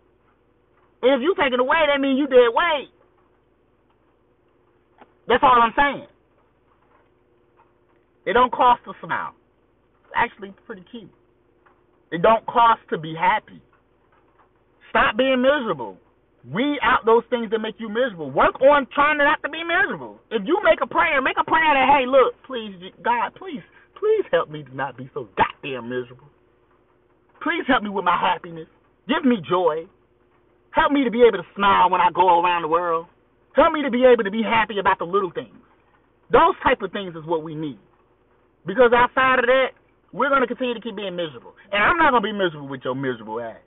And 1.02 1.10
if 1.16 1.20
you 1.24 1.34
taking 1.34 1.58
away, 1.58 1.88
that 1.88 1.98
means 1.98 2.18
you 2.20 2.28
dead 2.28 2.52
weight. 2.52 2.92
That's 5.28 5.42
all 5.42 5.60
I'm 5.60 5.74
saying. 5.76 6.08
It 8.26 8.32
don't 8.32 8.52
cost 8.52 8.80
to 8.84 8.92
smile. 9.04 9.34
It's 10.04 10.12
actually 10.16 10.54
pretty 10.66 10.84
cute. 10.90 11.12
It 12.10 12.22
don't 12.22 12.44
cost 12.46 12.80
to 12.90 12.98
be 12.98 13.14
happy. 13.14 13.60
Stop 14.90 15.16
being 15.16 15.42
miserable. 15.42 15.98
Weed 16.48 16.78
out 16.82 17.04
those 17.04 17.24
things 17.28 17.50
that 17.50 17.58
make 17.58 17.76
you 17.78 17.88
miserable. 17.88 18.30
Work 18.30 18.60
on 18.62 18.86
trying 18.94 19.18
not 19.18 19.42
to 19.42 19.50
be 19.50 19.60
miserable. 19.64 20.18
If 20.30 20.42
you 20.46 20.58
make 20.64 20.80
a 20.82 20.86
prayer, 20.86 21.20
make 21.20 21.36
a 21.38 21.44
prayer 21.44 21.76
that, 21.76 21.88
hey, 21.92 22.06
look, 22.08 22.32
please, 22.46 22.72
God, 23.04 23.36
please, 23.36 23.60
please 24.00 24.24
help 24.32 24.48
me 24.48 24.62
to 24.62 24.74
not 24.74 24.96
be 24.96 25.10
so 25.12 25.28
goddamn 25.36 25.90
miserable. 25.90 26.28
Please 27.42 27.64
help 27.68 27.82
me 27.82 27.90
with 27.90 28.04
my 28.04 28.16
happiness. 28.16 28.68
Give 29.08 29.24
me 29.24 29.36
joy. 29.48 29.84
Help 30.70 30.92
me 30.92 31.04
to 31.04 31.10
be 31.10 31.20
able 31.20 31.38
to 31.38 31.48
smile 31.54 31.90
when 31.90 32.00
I 32.00 32.08
go 32.14 32.40
around 32.40 32.62
the 32.62 32.68
world. 32.68 33.06
Help 33.58 33.74
me 33.74 33.82
to 33.82 33.90
be 33.90 34.06
able 34.06 34.22
to 34.22 34.30
be 34.30 34.46
happy 34.46 34.78
about 34.78 35.02
the 35.02 35.04
little 35.04 35.34
things. 35.34 35.58
Those 36.30 36.54
type 36.62 36.78
of 36.78 36.94
things 36.94 37.18
is 37.18 37.26
what 37.26 37.42
we 37.42 37.58
need. 37.58 37.82
Because 38.62 38.94
outside 38.94 39.42
of 39.42 39.50
that, 39.50 39.74
we're 40.14 40.30
going 40.30 40.42
to 40.42 40.46
continue 40.46 40.74
to 40.74 40.80
keep 40.80 40.94
being 40.94 41.16
miserable. 41.18 41.58
And 41.74 41.82
I'm 41.82 41.98
not 41.98 42.14
going 42.14 42.22
to 42.22 42.28
be 42.30 42.36
miserable 42.36 42.68
with 42.70 42.86
your 42.86 42.94
miserable 42.94 43.40
ass. 43.42 43.58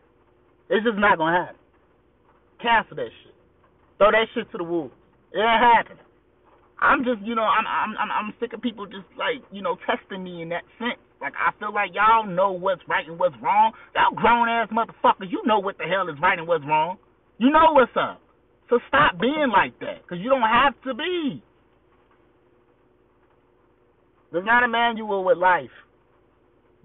It's 0.72 0.86
just 0.86 0.96
not 0.96 1.20
going 1.20 1.36
to 1.36 1.40
happen. 1.44 1.62
Cancel 2.64 2.96
that 2.96 3.12
shit. 3.12 3.36
Throw 4.00 4.16
that 4.16 4.32
shit 4.34 4.48
to 4.56 4.58
the 4.58 4.64
wolves. 4.64 4.96
It 5.34 5.44
ain't 5.44 5.60
happening. 5.60 6.06
I'm 6.80 7.04
just, 7.04 7.22
you 7.22 7.36
know, 7.36 7.46
I'm 7.46 7.68
I'm 7.68 7.94
I'm 7.94 8.10
I'm 8.10 8.34
sick 8.40 8.54
of 8.54 8.62
people 8.62 8.88
just 8.88 9.06
like, 9.14 9.46
you 9.52 9.62
know, 9.62 9.78
testing 9.86 10.24
me 10.24 10.42
in 10.42 10.50
that 10.50 10.66
sense. 10.80 10.98
Like 11.22 11.34
I 11.38 11.54
feel 11.60 11.72
like 11.72 11.94
y'all 11.94 12.26
know 12.26 12.52
what's 12.54 12.82
right 12.90 13.06
and 13.06 13.20
what's 13.20 13.36
wrong. 13.42 13.74
Y'all 13.94 14.16
grown 14.16 14.50
ass 14.50 14.70
motherfuckers, 14.74 15.30
you 15.30 15.42
know 15.46 15.60
what 15.60 15.78
the 15.78 15.86
hell 15.86 16.10
is 16.10 16.18
right 16.20 16.40
and 16.40 16.48
what's 16.48 16.66
wrong. 16.66 16.98
You 17.38 17.52
know 17.52 17.74
what's 17.74 17.94
up. 17.96 18.20
So 18.72 18.80
stop 18.88 19.20
being 19.20 19.52
like 19.52 19.78
that, 19.82 20.08
cause 20.08 20.18
you 20.22 20.30
don't 20.30 20.48
have 20.48 20.74
to 20.88 20.96
be. 20.96 21.44
There's 24.32 24.46
not 24.46 24.64
a 24.64 24.68
manual 24.70 25.26
with 25.26 25.38
life. 25.38 25.76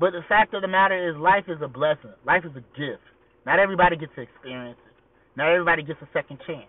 But 0.00 0.10
the 0.10 0.26
fact 0.28 0.52
of 0.52 0.62
the 0.62 0.68
matter 0.68 0.98
is, 0.98 1.16
life 1.16 1.44
is 1.46 1.62
a 1.62 1.68
blessing. 1.68 2.10
Life 2.26 2.42
is 2.44 2.50
a 2.58 2.64
gift. 2.74 3.06
Not 3.46 3.60
everybody 3.60 3.96
gets 3.96 4.10
to 4.16 4.22
experience 4.22 4.76
it. 4.82 4.94
Not 5.38 5.48
everybody 5.48 5.84
gets 5.84 6.02
a 6.02 6.08
second 6.12 6.40
chance. 6.44 6.66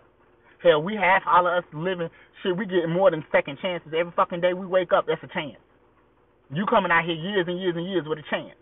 Hell, 0.62 0.83
we 0.83 0.93
have 0.93 1.24
all 1.25 1.47
of 1.50 1.65
us 1.65 1.67
living 1.74 2.09
shit. 2.43 2.55
We 2.55 2.67
get 2.69 2.86
more 2.88 3.09
than 3.09 3.25
second 3.31 3.57
chances 3.59 3.89
every 3.97 4.13
fucking 4.15 4.41
day 4.41 4.53
we 4.53 4.67
wake 4.67 4.93
up. 4.93 5.05
That's 5.07 5.21
a 5.24 5.33
chance. 5.33 5.57
You 6.53 6.65
coming 6.69 6.91
out 6.91 7.05
here 7.05 7.17
years 7.17 7.45
and 7.50 7.59
years 7.59 7.74
and 7.75 7.89
years 7.89 8.05
with 8.07 8.19
a 8.19 8.27
chance, 8.29 8.55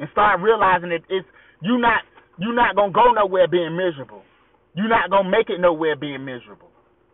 and 0.00 0.08
start 0.12 0.40
realizing 0.40 0.88
that 0.90 1.04
it's 1.08 1.28
you're 1.62 1.78
not 1.78 2.02
you 2.38 2.52
not 2.52 2.74
gonna 2.74 2.92
go 2.92 3.12
nowhere 3.12 3.46
being 3.46 3.76
miserable. 3.76 4.24
You're 4.74 4.88
not 4.88 5.10
gonna 5.10 5.28
make 5.28 5.50
it 5.50 5.60
nowhere 5.60 5.96
being 5.96 6.24
miserable 6.24 6.70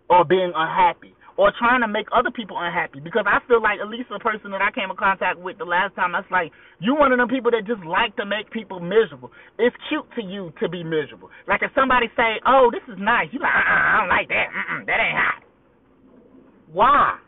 or 0.09 0.25
being 0.25 0.53
unhappy 0.55 1.17
or 1.37 1.53
trying 1.59 1.81
to 1.85 1.89
make 1.89 2.09
other 2.13 2.33
people 2.33 2.57
unhappy 2.57 3.01
because 3.01 3.25
I 3.29 3.45
feel 3.49 3.61
like 3.61 3.81
at 3.81 3.89
least 3.89 4.09
the 4.09 4.19
person 4.19 4.51
that 4.53 4.65
I 4.65 4.73
came 4.73 4.89
in 4.89 4.97
contact 4.97 5.39
with 5.39 5.61
the 5.61 5.69
last 5.69 5.95
time, 5.95 6.13
that's 6.13 6.29
like 6.33 6.53
you 6.81 6.97
one 6.97 7.13
of 7.13 7.19
them 7.21 7.29
people 7.29 7.53
that 7.53 7.69
just 7.69 7.85
like 7.85 8.17
to 8.17 8.25
make 8.25 8.49
people 8.51 8.81
miserable. 8.81 9.31
It's 9.61 9.77
cute 9.89 10.09
to 10.17 10.23
you 10.25 10.53
to 10.61 10.69
be 10.69 10.85
miserable. 10.85 11.28
Like 11.49 11.61
if 11.63 11.73
somebody 11.76 12.09
say, 12.17 12.41
"Oh, 12.45 12.73
this 12.73 12.85
is 12.89 12.97
nice," 13.00 13.28
you 13.33 13.41
like, 13.41 13.52
uh-uh, 13.52 13.85
"I 13.89 13.95
don't 14.00 14.13
like 14.13 14.28
that. 14.28 14.49
Mm-mm, 14.49 14.80
that 14.89 14.99
ain't 15.00 15.17
hot." 15.17 15.41
Why? 16.73 17.21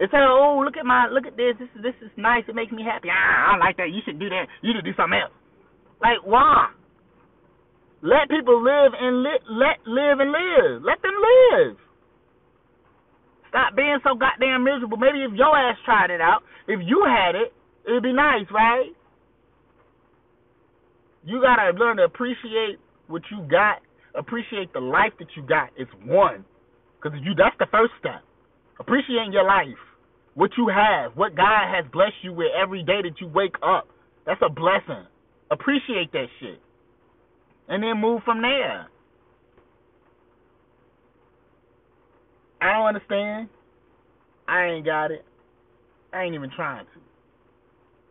It's 0.00 0.12
like, 0.12 0.24
"Oh, 0.24 0.60
look 0.64 0.76
at 0.76 0.84
my, 0.84 1.08
look 1.08 1.26
at 1.26 1.36
this. 1.36 1.56
This 1.60 1.68
is 1.76 1.82
this 1.82 1.98
is 2.04 2.12
nice. 2.16 2.44
It 2.48 2.54
makes 2.54 2.72
me 2.72 2.84
happy." 2.84 3.08
Uh, 3.08 3.16
I 3.16 3.52
don't 3.52 3.60
like 3.60 3.76
that. 3.76 3.92
You 3.92 4.00
should 4.04 4.20
do 4.20 4.28
that. 4.28 4.48
You 4.60 4.72
should 4.76 4.84
do 4.84 4.96
something 4.96 5.20
else. 5.20 5.36
Like 6.00 6.24
why? 6.24 6.72
Let 8.02 8.30
people 8.30 8.62
live 8.62 8.92
and 8.98 9.22
li- 9.22 9.44
let 9.50 9.78
live 9.86 10.20
and 10.20 10.32
live. 10.32 10.82
Let 10.82 11.02
them 11.02 11.14
live. 11.20 11.76
Stop 13.50 13.76
being 13.76 13.98
so 14.04 14.14
goddamn 14.14 14.64
miserable. 14.64 14.96
Maybe 14.96 15.22
if 15.24 15.32
your 15.34 15.56
ass 15.56 15.76
tried 15.84 16.10
it 16.10 16.20
out, 16.20 16.42
if 16.68 16.80
you 16.86 17.04
had 17.06 17.34
it, 17.34 17.52
it'd 17.86 18.02
be 18.02 18.12
nice, 18.12 18.46
right? 18.50 18.90
You 21.24 21.42
gotta 21.42 21.76
learn 21.76 21.98
to 21.98 22.04
appreciate 22.04 22.78
what 23.08 23.22
you 23.30 23.42
got, 23.50 23.82
appreciate 24.14 24.72
the 24.72 24.80
life 24.80 25.12
that 25.18 25.28
you 25.36 25.42
got. 25.42 25.70
It's 25.76 25.90
one, 26.06 26.44
because 26.96 27.18
you 27.22 27.34
that's 27.36 27.56
the 27.58 27.66
first 27.70 27.92
step. 28.00 28.22
Appreciating 28.78 29.32
your 29.32 29.44
life, 29.44 29.76
what 30.34 30.52
you 30.56 30.68
have, 30.68 31.16
what 31.16 31.36
God 31.36 31.68
has 31.68 31.84
blessed 31.92 32.22
you 32.22 32.32
with 32.32 32.48
every 32.56 32.82
day 32.82 33.02
that 33.02 33.20
you 33.20 33.28
wake 33.28 33.56
up. 33.62 33.88
That's 34.26 34.40
a 34.42 34.48
blessing. 34.48 35.04
Appreciate 35.50 36.12
that 36.12 36.26
shit, 36.40 36.60
and 37.70 37.82
then 37.82 37.98
move 37.98 38.20
from 38.24 38.42
there. 38.42 38.88
I 42.60 42.72
don't 42.74 42.86
understand. 42.88 43.48
I 44.46 44.64
ain't 44.66 44.84
got 44.84 45.12
it. 45.12 45.24
I 46.12 46.24
ain't 46.24 46.34
even 46.34 46.50
trying 46.54 46.84
to. 46.84 47.00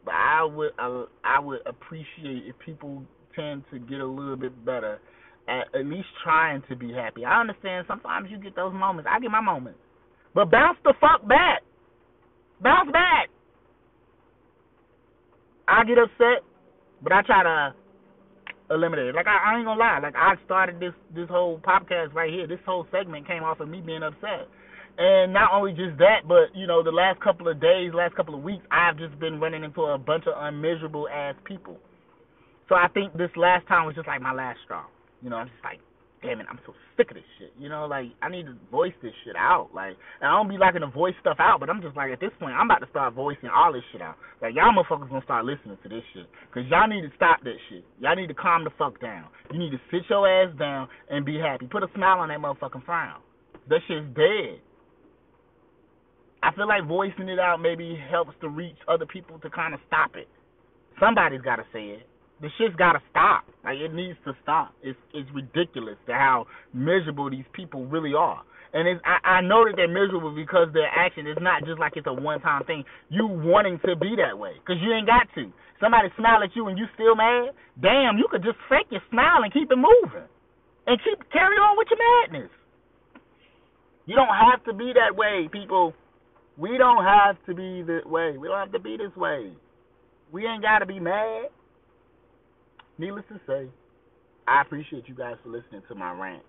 But 0.06 0.14
I 0.14 0.44
would 0.46 0.72
uh, 0.80 1.06
I 1.24 1.40
would 1.40 1.60
appreciate 1.68 2.48
if 2.48 2.56
people 2.66 3.04
tend 3.36 3.64
to 3.72 3.80
get 3.80 4.00
a 4.00 4.06
little 4.08 4.38
bit 4.38 4.66
better 4.66 5.00
at 5.48 5.68
at 5.78 5.86
least 5.86 6.08
trying 6.24 6.64
to 6.70 6.76
be 6.76 6.94
happy. 6.94 7.26
I 7.26 7.42
understand 7.42 7.86
sometimes 7.88 8.30
you 8.32 8.38
get 8.38 8.56
those 8.56 8.74
moments. 8.74 9.10
I 9.14 9.20
get 9.20 9.30
my 9.30 9.42
moments. 9.42 9.80
But 10.34 10.50
bounce 10.50 10.78
the 10.86 10.94
fuck 11.02 11.28
back. 11.28 11.62
Bounce 12.62 12.92
back. 12.92 13.28
I 15.68 15.84
get 15.84 15.98
upset, 15.98 16.44
but 17.04 17.12
I 17.12 17.22
try 17.24 17.44
to 17.44 17.76
eliminated. 18.70 19.16
Like 19.16 19.28
I, 19.28 19.54
I 19.54 19.58
ain't 19.58 19.66
gonna 19.66 19.80
lie, 19.80 20.00
like 20.00 20.16
I 20.16 20.36
started 20.46 20.80
this 20.80 20.94
this 21.16 21.30
whole 21.30 21.60
podcast 21.60 22.14
right 22.14 22.32
here. 22.32 22.48
This 22.48 22.60
whole 22.66 22.88
segment 22.92 23.28
came 23.28 23.44
off 23.44 23.60
of 23.60 23.68
me 23.70 23.82
being 23.82 24.04
upset. 24.04 24.48
And 24.98 25.32
not 25.32 25.52
only 25.54 25.72
just 25.72 25.98
that, 26.00 26.28
but 26.28 26.52
you 26.54 26.68
know, 26.68 26.84
the 26.84 26.92
last 26.92 27.22
couple 27.22 27.48
of 27.48 27.62
days, 27.62 27.94
last 27.94 28.16
couple 28.16 28.36
of 28.36 28.44
weeks, 28.44 28.66
I've 28.70 28.98
just 28.98 29.18
been 29.20 29.40
running 29.40 29.64
into 29.64 29.82
a 29.84 29.98
bunch 29.98 30.26
of 30.28 30.34
unmiserable 30.36 31.08
ass 31.08 31.36
people. 31.46 31.78
So 32.68 32.76
I 32.76 32.88
think 32.94 33.14
this 33.14 33.32
last 33.36 33.68
time 33.68 33.86
was 33.86 33.96
just 33.96 34.08
like 34.08 34.22
my 34.22 34.34
last 34.34 34.60
straw. 34.66 34.86
You 35.22 35.30
know, 35.30 35.38
I'm 35.38 35.48
just 35.48 35.64
like, 35.64 35.80
damn 36.22 36.40
it, 36.40 36.48
I'm 36.50 36.60
so 36.66 36.74
sick 36.98 37.12
of 37.12 37.16
this 37.16 37.26
shit. 37.38 37.54
You 37.58 37.70
know, 37.70 37.86
like 37.86 38.12
I 38.22 38.30
need 38.30 38.46
to 38.46 38.56
voice 38.72 38.94
this 39.02 39.14
shit 39.24 39.36
out. 39.36 39.70
Like, 39.74 39.96
I 40.22 40.32
don't 40.32 40.50
be 40.50 40.58
liking 40.58 40.82
to 40.82 40.88
voice 40.88 41.16
stuff 41.22 41.38
out, 41.40 41.60
but 41.60 41.70
I'm 41.70 41.82
just 41.82 41.96
like 41.96 42.12
at 42.12 42.20
this 42.20 42.32
point, 42.40 42.54
I'm 42.54 42.68
about 42.70 42.84
to 42.84 42.90
start 42.90 43.14
voicing 43.14 43.50
all 43.50 43.74
this 43.74 43.84
shit 43.92 44.02
out. 44.02 44.16
Like 44.42 44.54
y'all 44.56 44.72
motherfuckers 44.76 45.10
gonna 45.10 45.24
start 45.24 45.46
listening 45.46 45.78
to 45.82 45.90
this 45.90 46.04
shit, 46.14 46.28
cause 46.54 46.64
y'all 46.70 46.88
need 46.88 47.02
to 47.02 47.12
stop 47.16 47.44
that 47.44 47.58
shit. 47.70 47.84
Y'all 48.00 48.16
need 48.16 48.28
to 48.28 48.38
calm 48.38 48.64
the 48.64 48.72
fuck 48.78 49.00
down. 49.02 49.26
You 49.52 49.60
need 49.60 49.72
to 49.72 49.82
sit 49.92 50.04
your 50.10 50.28
ass 50.28 50.52
down 50.58 50.88
and 51.10 51.26
be 51.26 51.38
happy. 51.38 51.68
Put 51.68 51.84
a 51.84 51.90
smile 51.96 52.20
on 52.20 52.30
that 52.30 52.40
motherfucking 52.40 52.86
frown. 52.86 53.22
That 53.70 53.80
shit's 53.88 54.08
dead. 54.16 54.60
I 56.42 56.56
feel 56.56 56.68
like 56.68 56.88
voicing 56.88 57.28
it 57.28 57.40
out 57.40 57.62
maybe 57.62 58.00
helps 58.10 58.32
to 58.42 58.50
reach 58.50 58.78
other 58.88 59.06
people 59.06 59.40
to 59.40 59.50
kind 59.50 59.74
of 59.74 59.80
stop 59.88 60.16
it. 60.16 60.28
Somebody's 61.00 61.42
got 61.42 61.58
to 61.58 61.64
say 61.74 62.00
it 62.00 62.09
the 62.42 62.50
shit's 62.58 62.76
gotta 62.76 63.00
stop. 63.12 63.44
Like 63.64 63.78
it 63.78 63.94
needs 63.94 64.18
to 64.26 64.34
stop. 64.44 64.74
It's 64.82 64.98
it's 65.14 65.30
ridiculous 65.36 65.98
to 66.08 66.14
how 66.14 66.48
miserable 66.74 67.30
these 67.30 67.48
people 67.54 67.86
really 67.86 68.14
are. 68.16 68.42
And 68.74 68.88
it's 68.88 69.02
I, 69.04 69.40
I 69.40 69.42
know 69.42 69.66
that 69.66 69.76
they're 69.76 69.92
miserable 69.92 70.32
because 70.34 70.72
their 70.74 70.88
action 70.88 71.28
is 71.28 71.38
not 71.42 71.66
just 71.66 71.80
like 71.80 71.94
it's 71.96 72.08
a 72.08 72.14
one 72.14 72.40
time 72.42 72.64
thing. 72.64 72.84
You 73.10 73.28
wanting 73.28 73.80
to 73.86 73.96
be 73.96 74.16
that 74.16 74.38
way 74.38 74.56
because 74.60 74.80
you 74.82 74.94
ain't 74.94 75.08
got 75.08 75.28
to. 75.36 75.52
Somebody 75.80 76.10
smile 76.18 76.44
at 76.44 76.56
you 76.56 76.68
and 76.68 76.78
you 76.78 76.86
still 76.96 77.16
mad. 77.16 77.56
Damn, 77.80 78.18
you 78.18 78.28
could 78.32 78.44
just 78.44 78.60
fake 78.68 78.88
your 78.92 79.04
smile 79.10 79.44
and 79.44 79.52
keep 79.52 79.72
it 79.72 79.80
moving, 79.80 80.28
and 80.88 81.00
keep 81.04 81.20
carry 81.32 81.56
on 81.56 81.78
with 81.78 81.88
your 81.92 82.00
madness. 82.00 82.52
You 84.06 84.16
don't 84.16 84.32
have 84.32 84.64
to 84.66 84.74
be 84.74 84.92
that 84.96 85.16
way, 85.16 85.48
people. 85.52 85.94
We 86.58 86.78
don't 86.78 87.04
have 87.04 87.38
to 87.48 87.54
be 87.54 87.84
this 87.84 88.04
way. 88.06 88.36
We 88.38 88.48
don't 88.48 88.60
have 88.60 88.74
to 88.74 88.80
be 88.80 88.98
this 88.98 89.16
way. 89.16 89.52
We 90.32 90.46
ain't 90.46 90.64
got 90.64 90.80
to 90.80 90.86
be 90.86 91.00
mad 91.00 91.48
needless 93.00 93.26
to 93.30 93.40
say, 93.48 93.68
I 94.48 94.62
appreciate 94.62 95.08
you 95.08 95.16
guys 95.16 95.36
for 95.44 95.50
listening 95.50 95.82
to 95.88 95.96
my 95.96 96.12
rant. 96.12 96.44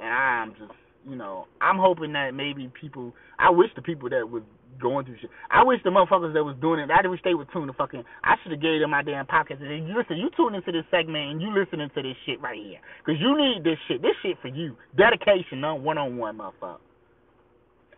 And 0.00 0.08
I'm 0.08 0.50
just, 0.52 0.72
you 1.08 1.16
know, 1.16 1.46
I'm 1.60 1.78
hoping 1.78 2.12
that 2.14 2.32
maybe 2.34 2.70
people, 2.80 3.14
I 3.38 3.50
wish 3.50 3.70
the 3.76 3.82
people 3.82 4.08
that 4.10 4.28
was 4.28 4.42
going 4.80 5.04
through 5.04 5.16
shit, 5.20 5.30
I 5.50 5.62
wish 5.62 5.80
the 5.84 5.90
motherfuckers 5.90 6.32
that 6.34 6.42
was 6.42 6.56
doing 6.60 6.80
it, 6.80 6.90
I 6.90 7.06
wish 7.06 7.20
they 7.24 7.34
would 7.34 7.48
tune 7.52 7.66
the 7.66 7.74
fucking, 7.74 8.02
I 8.24 8.34
should 8.42 8.52
have 8.52 8.62
gave 8.62 8.80
them 8.80 8.90
my 8.90 9.02
damn 9.02 9.26
podcast. 9.26 9.62
And 9.62 9.88
listen, 9.94 10.16
you 10.16 10.30
tune 10.36 10.54
into 10.54 10.72
this 10.72 10.84
segment 10.90 11.30
and 11.30 11.42
you 11.42 11.52
listening 11.52 11.90
to 11.94 12.02
this 12.02 12.16
shit 12.26 12.40
right 12.40 12.58
here. 12.58 12.80
Because 13.04 13.20
you 13.20 13.36
need 13.36 13.62
this 13.64 13.78
shit. 13.86 14.02
This 14.02 14.16
shit 14.22 14.36
for 14.40 14.48
you. 14.48 14.76
Dedication, 14.96 15.60
no 15.60 15.74
one 15.74 15.98
on 15.98 16.16
one, 16.16 16.38
motherfucker. 16.38 16.78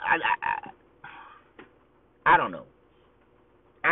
I, 0.01 0.17
I, 0.17 0.71
I, 2.27 2.35
I 2.35 2.37
don't 2.37 2.53
know. 2.53 2.65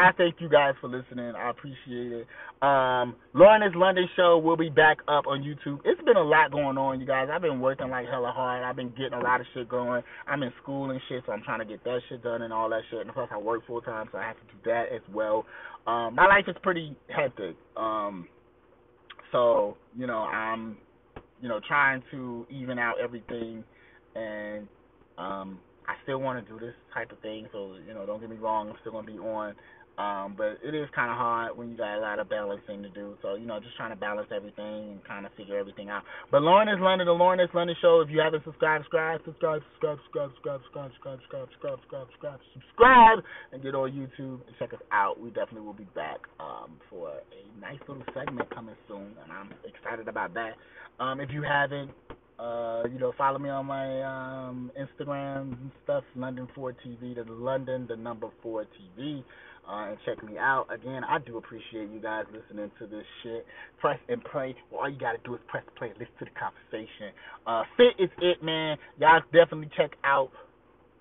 I 0.02 0.10
thank 0.18 0.40
you 0.40 0.48
guys 0.48 0.74
for 0.80 0.88
listening. 0.88 1.32
I 1.36 1.50
appreciate 1.50 2.10
it. 2.10 2.26
Um, 2.60 3.14
London 3.34 4.08
show 4.16 4.36
will 4.36 4.56
be 4.56 4.68
back 4.68 4.98
up 5.06 5.28
on 5.28 5.42
YouTube. 5.42 5.78
It's 5.84 6.00
been 6.02 6.16
a 6.16 6.22
lot 6.22 6.50
going 6.50 6.76
on, 6.76 7.00
you 7.00 7.06
guys. 7.06 7.28
I've 7.32 7.40
been 7.40 7.60
working 7.60 7.88
like 7.88 8.08
hella 8.08 8.32
hard. 8.34 8.64
I've 8.64 8.74
been 8.74 8.90
getting 8.90 9.12
a 9.12 9.20
lot 9.20 9.40
of 9.40 9.46
shit 9.54 9.68
going. 9.68 10.02
I'm 10.26 10.42
in 10.42 10.52
school 10.60 10.90
and 10.90 11.00
shit, 11.08 11.22
so 11.24 11.32
I'm 11.32 11.42
trying 11.42 11.60
to 11.60 11.64
get 11.64 11.84
that 11.84 12.00
shit 12.08 12.20
done 12.20 12.42
and 12.42 12.52
all 12.52 12.68
that 12.70 12.82
shit. 12.90 13.00
And 13.00 13.12
plus, 13.12 13.28
I 13.30 13.38
work 13.38 13.64
full 13.64 13.80
time, 13.80 14.08
so 14.10 14.18
I 14.18 14.24
have 14.24 14.36
to 14.36 14.42
do 14.42 14.58
that 14.64 14.86
as 14.92 15.02
well. 15.14 15.46
Um, 15.86 16.16
my 16.16 16.26
life 16.26 16.46
is 16.48 16.56
pretty 16.64 16.96
hectic. 17.08 17.54
Um, 17.76 18.26
so 19.30 19.76
you 19.96 20.08
know, 20.08 20.18
I'm 20.18 20.78
you 21.40 21.48
know 21.48 21.60
trying 21.68 22.02
to 22.10 22.44
even 22.50 22.76
out 22.76 22.96
everything, 23.00 23.62
and 24.16 24.66
um, 25.16 25.60
I 25.86 25.94
still 26.02 26.18
want 26.18 26.44
to 26.44 26.52
do 26.52 26.58
this 26.58 26.74
type 26.92 27.12
of 27.12 27.20
thing. 27.20 27.46
So 27.52 27.76
you 27.86 27.94
know, 27.94 28.04
don't 28.04 28.20
get 28.20 28.30
me 28.30 28.36
wrong. 28.36 28.68
I'm 28.68 28.76
still 28.80 28.92
gonna 28.92 29.06
be 29.06 29.18
on 29.18 29.54
um, 29.98 30.34
but 30.36 30.56
it 30.64 30.74
is 30.74 30.88
kind 30.94 31.10
of 31.10 31.16
hard 31.16 31.56
when 31.56 31.70
you 31.70 31.76
got 31.76 31.98
a 31.98 32.00
lot 32.00 32.18
of 32.18 32.28
balancing 32.28 32.82
to 32.82 32.88
do. 32.90 33.14
So, 33.20 33.34
you 33.34 33.44
know, 33.44 33.60
just 33.60 33.76
trying 33.76 33.90
to 33.90 33.96
balance 33.96 34.28
everything 34.34 34.96
and 34.96 35.04
kind 35.04 35.26
of 35.26 35.32
figure 35.36 35.58
everything 35.58 35.90
out. 35.90 36.02
But 36.30 36.42
Lauren 36.42 36.68
is 36.68 36.80
London, 36.80 37.06
the 37.06 37.12
Lauren 37.12 37.40
is 37.40 37.50
London 37.52 37.76
show. 37.82 38.00
If 38.00 38.10
you 38.10 38.20
haven't 38.20 38.44
subscribed, 38.44 38.84
subscribe, 38.84 39.20
subscribe, 39.24 39.60
subscribe, 39.68 40.00
subscribe, 40.00 40.60
subscribe, 40.64 40.90
subscribe, 40.90 41.18
subscribe, 41.20 41.48
subscribe, 41.52 41.78
subscribe, 41.78 42.06
subscribe, 42.08 42.40
subscribe, 42.54 43.18
and 43.52 43.62
get 43.62 43.74
on 43.74 43.92
YouTube 43.92 44.40
and 44.46 44.56
check 44.58 44.72
us 44.72 44.80
out. 44.92 45.20
We 45.20 45.28
definitely 45.28 45.62
will 45.62 45.76
be 45.76 45.88
back 45.94 46.20
um, 46.40 46.80
for 46.88 47.12
a 47.12 47.60
nice 47.60 47.80
little 47.86 48.04
segment 48.14 48.48
coming 48.54 48.76
soon, 48.88 49.12
and 49.22 49.28
I'm 49.28 49.52
excited 49.68 50.08
about 50.08 50.32
that. 50.34 50.56
Um, 51.00 51.20
if 51.20 51.30
you 51.30 51.42
haven't, 51.42 51.90
uh, 52.38 52.82
you 52.90 52.98
know, 52.98 53.12
follow 53.18 53.38
me 53.38 53.50
on 53.50 53.66
my 53.66 54.02
um, 54.02 54.72
Instagram 54.78 55.52
and 55.52 55.70
stuff, 55.84 56.04
London 56.16 56.48
4 56.54 56.74
TV, 56.84 57.14
the 57.14 57.30
London, 57.30 57.86
the 57.88 57.96
number 57.96 58.28
4 58.42 58.64
TV 58.64 59.22
uh, 59.68 59.90
and 59.90 59.98
check 60.04 60.22
me 60.24 60.38
out. 60.38 60.66
Again, 60.70 61.02
I 61.04 61.18
do 61.18 61.36
appreciate 61.36 61.90
you 61.90 62.00
guys 62.00 62.24
listening 62.32 62.70
to 62.78 62.86
this 62.86 63.04
shit. 63.22 63.46
Press 63.80 63.98
and 64.08 64.22
play. 64.24 64.54
Well, 64.70 64.82
all 64.82 64.90
you 64.90 64.98
gotta 64.98 65.18
do 65.24 65.34
is 65.34 65.40
press 65.48 65.64
play 65.76 65.90
listen 65.98 66.14
to 66.18 66.24
the 66.24 66.36
conversation. 66.38 67.14
Uh, 67.46 67.62
Fit 67.76 67.94
is 67.98 68.10
it, 68.20 68.42
man. 68.42 68.76
Y'all 68.98 69.20
definitely 69.32 69.70
check 69.76 69.92
out 70.04 70.30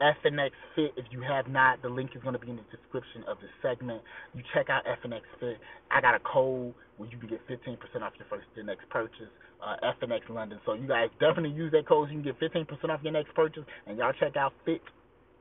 FNX 0.01 0.51
Fit 0.75 0.91
if 0.97 1.05
you 1.11 1.21
have 1.21 1.47
not. 1.47 1.81
The 1.81 1.89
link 1.89 2.11
is 2.15 2.21
going 2.23 2.33
to 2.33 2.39
be 2.39 2.49
in 2.49 2.57
the 2.57 2.65
description 2.75 3.23
of 3.27 3.37
the 3.37 3.47
segment. 3.61 4.01
You 4.33 4.41
check 4.53 4.69
out 4.69 4.83
FNX 4.85 5.21
Fit. 5.39 5.57
I 5.91 6.01
got 6.01 6.15
a 6.15 6.19
code 6.19 6.73
where 6.97 7.09
you 7.09 7.17
can 7.17 7.29
get 7.29 7.41
15% 7.47 7.77
off 8.01 8.13
your 8.17 8.27
first 8.29 8.45
your 8.55 8.65
next 8.65 8.89
purchase. 8.89 9.29
Uh, 9.61 9.77
FNX 10.01 10.27
London. 10.29 10.59
So 10.65 10.73
you 10.73 10.87
guys 10.87 11.09
definitely 11.19 11.51
use 11.51 11.71
that 11.71 11.87
code. 11.87 12.09
So 12.09 12.15
you 12.15 12.23
can 12.23 12.33
get 12.33 12.41
15% 12.41 12.89
off 12.89 12.99
your 13.03 13.13
next 13.13 13.33
purchase. 13.35 13.63
And 13.85 13.97
y'all 13.97 14.13
check 14.19 14.35
out 14.35 14.53
Fit 14.65 14.81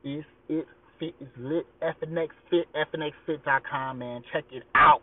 is 0.05 0.25
it 0.49 0.67
Fit 1.01 1.15
is 1.21 1.29
lit. 1.39 1.67
FNX 1.83 2.29
Fit, 2.51 2.67
FNXFit.com, 2.75 3.99
man. 3.99 4.23
Check 4.33 4.45
it 4.53 4.63
out. 4.75 5.03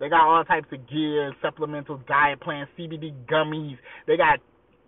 They 0.00 0.08
got 0.08 0.22
all 0.22 0.44
types 0.44 0.66
of 0.72 0.88
gear, 0.90 1.32
supplemental 1.40 2.00
diet 2.08 2.40
plans, 2.40 2.68
CBD 2.78 3.12
gummies. 3.30 3.76
They 4.06 4.16
got 4.16 4.40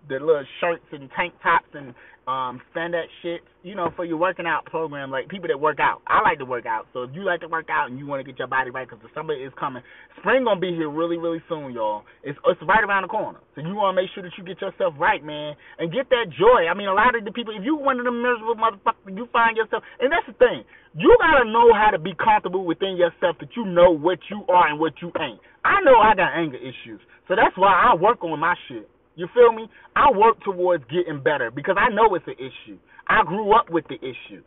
the 0.09 0.15
little 0.15 0.45
shirts 0.61 0.85
and 0.93 1.11
tank 1.17 1.35
tops 1.43 1.69
and 1.75 1.95
um 2.27 2.59
spandex 2.75 3.07
shit, 3.23 3.39
you 3.63 3.79
know, 3.79 3.95
for 3.95 4.05
your 4.05 4.19
working 4.19 4.47
out 4.47 4.67
program, 4.67 5.15
like 5.15 5.29
people 5.29 5.47
that 5.47 5.61
work 5.61 5.79
out. 5.79 6.03
I 6.09 6.27
like 6.27 6.39
to 6.39 6.45
work 6.45 6.67
out, 6.67 6.87
so 6.93 7.05
if 7.07 7.15
you 7.15 7.23
like 7.23 7.39
to 7.41 7.49
work 7.49 7.71
out 7.71 7.87
and 7.89 7.99
you 7.99 8.07
want 8.07 8.19
to 8.19 8.27
get 8.27 8.39
your 8.39 8.51
body 8.51 8.71
right, 8.71 8.83
because 8.83 9.03
the 9.03 9.11
summer 9.15 9.31
is 9.31 9.55
coming, 9.55 9.83
spring 10.19 10.43
gonna 10.43 10.59
be 10.59 10.75
here 10.75 10.91
really, 10.91 11.19
really 11.19 11.39
soon, 11.49 11.73
y'all. 11.73 12.03
It's 12.27 12.39
it's 12.47 12.59
right 12.67 12.83
around 12.83 13.07
the 13.07 13.15
corner, 13.15 13.39
so 13.55 13.63
you 13.63 13.79
want 13.79 13.95
to 13.95 14.03
make 14.03 14.11
sure 14.11 14.27
that 14.27 14.35
you 14.35 14.43
get 14.43 14.59
yourself 14.61 14.95
right, 14.99 15.23
man, 15.23 15.55
and 15.79 15.95
get 15.95 16.11
that 16.11 16.27
joy. 16.35 16.67
I 16.67 16.75
mean, 16.75 16.91
a 16.91 16.95
lot 16.99 17.15
of 17.15 17.23
the 17.23 17.31
people, 17.31 17.55
if 17.55 17.63
you 17.63 17.79
one 17.79 18.03
of 18.03 18.05
them 18.05 18.19
miserable 18.19 18.59
motherfuckers, 18.59 19.15
you 19.15 19.31
find 19.31 19.57
yourself, 19.57 19.87
and 20.03 20.11
that's 20.11 20.27
the 20.27 20.35
thing, 20.35 20.67
you 20.99 21.15
gotta 21.23 21.47
know 21.47 21.71
how 21.79 21.95
to 21.95 21.99
be 22.03 22.11
comfortable 22.19 22.67
within 22.67 22.99
yourself 22.99 23.39
that 23.39 23.55
you 23.55 23.65
know 23.71 23.95
what 23.95 24.19
you 24.35 24.43
are 24.51 24.67
and 24.67 24.83
what 24.83 24.99
you 24.99 25.15
ain't. 25.23 25.39
I 25.63 25.79
know 25.87 26.03
I 26.03 26.19
got 26.19 26.35
anger 26.35 26.59
issues, 26.59 26.99
so 27.31 27.39
that's 27.39 27.55
why 27.55 27.71
I 27.71 27.95
work 27.95 28.25
on 28.27 28.35
my 28.41 28.59
shit. 28.67 28.91
You 29.17 29.27
feel 29.35 29.53
me? 29.53 29.69
I 29.97 30.13
work 30.13 30.37
towards 30.45 30.85
getting 30.93 31.23
better 31.23 31.51
because 31.51 31.77
I 31.81 31.89
know 31.93 32.15
it's 32.15 32.29
an 32.29 32.37
issue. 32.39 32.79
I 33.09 33.25
grew 33.25 33.57
up 33.57 33.71
with 33.71 33.89
the 33.89 33.97
issue. 33.97 34.45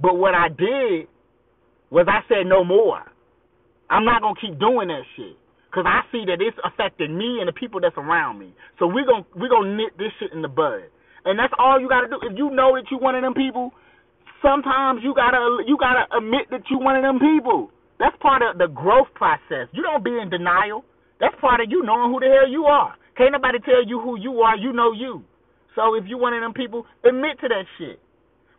But 0.00 0.16
what 0.16 0.34
I 0.34 0.48
did 0.48 1.10
was 1.90 2.06
I 2.08 2.22
said 2.30 2.46
no 2.46 2.64
more. 2.64 3.02
I'm 3.90 4.04
not 4.06 4.22
going 4.22 4.34
to 4.34 4.40
keep 4.40 4.58
doing 4.58 4.88
that 4.88 5.02
shit 5.16 5.36
cuz 5.74 5.84
I 5.88 6.04
see 6.12 6.24
that 6.26 6.40
it's 6.40 6.56
affecting 6.64 7.16
me 7.16 7.40
and 7.40 7.48
the 7.48 7.52
people 7.52 7.80
that's 7.80 7.96
around 7.96 8.38
me. 8.38 8.54
So 8.78 8.86
we're 8.86 9.04
going 9.04 9.24
we 9.34 9.48
going 9.48 9.70
to 9.70 9.76
nip 9.76 9.98
this 9.98 10.12
shit 10.18 10.32
in 10.32 10.40
the 10.40 10.48
bud. 10.48 10.86
And 11.24 11.38
that's 11.38 11.52
all 11.58 11.80
you 11.80 11.88
got 11.88 12.02
to 12.02 12.08
do. 12.08 12.18
If 12.22 12.38
you 12.38 12.50
know 12.50 12.76
that 12.76 12.90
you 12.90 12.98
one 12.98 13.14
of 13.14 13.22
them 13.22 13.34
people, 13.34 13.72
sometimes 14.40 15.02
you 15.02 15.14
got 15.14 15.32
to 15.32 15.64
you 15.66 15.76
got 15.78 15.94
to 15.98 16.16
admit 16.16 16.48
that 16.50 16.62
you 16.70 16.78
one 16.78 16.96
of 16.96 17.02
them 17.02 17.18
people. 17.18 17.70
That's 17.98 18.16
part 18.22 18.42
of 18.42 18.58
the 18.58 18.68
growth 18.68 19.12
process. 19.14 19.68
You 19.72 19.82
don't 19.82 20.04
be 20.04 20.18
in 20.18 20.30
denial. 20.30 20.84
That's 21.20 21.34
part 21.40 21.60
of 21.60 21.70
you 21.70 21.82
knowing 21.84 22.12
who 22.12 22.20
the 22.20 22.30
hell 22.30 22.48
you 22.48 22.64
are. 22.66 22.94
Can't 23.16 23.32
nobody 23.32 23.58
tell 23.60 23.86
you 23.86 24.00
who 24.00 24.18
you 24.18 24.40
are. 24.40 24.56
You 24.56 24.72
know 24.72 24.92
you. 24.92 25.24
So 25.74 25.94
if 25.94 26.04
you 26.06 26.18
one 26.18 26.34
of 26.34 26.40
them 26.40 26.52
people, 26.52 26.86
admit 27.04 27.40
to 27.40 27.48
that 27.48 27.64
shit. 27.78 28.00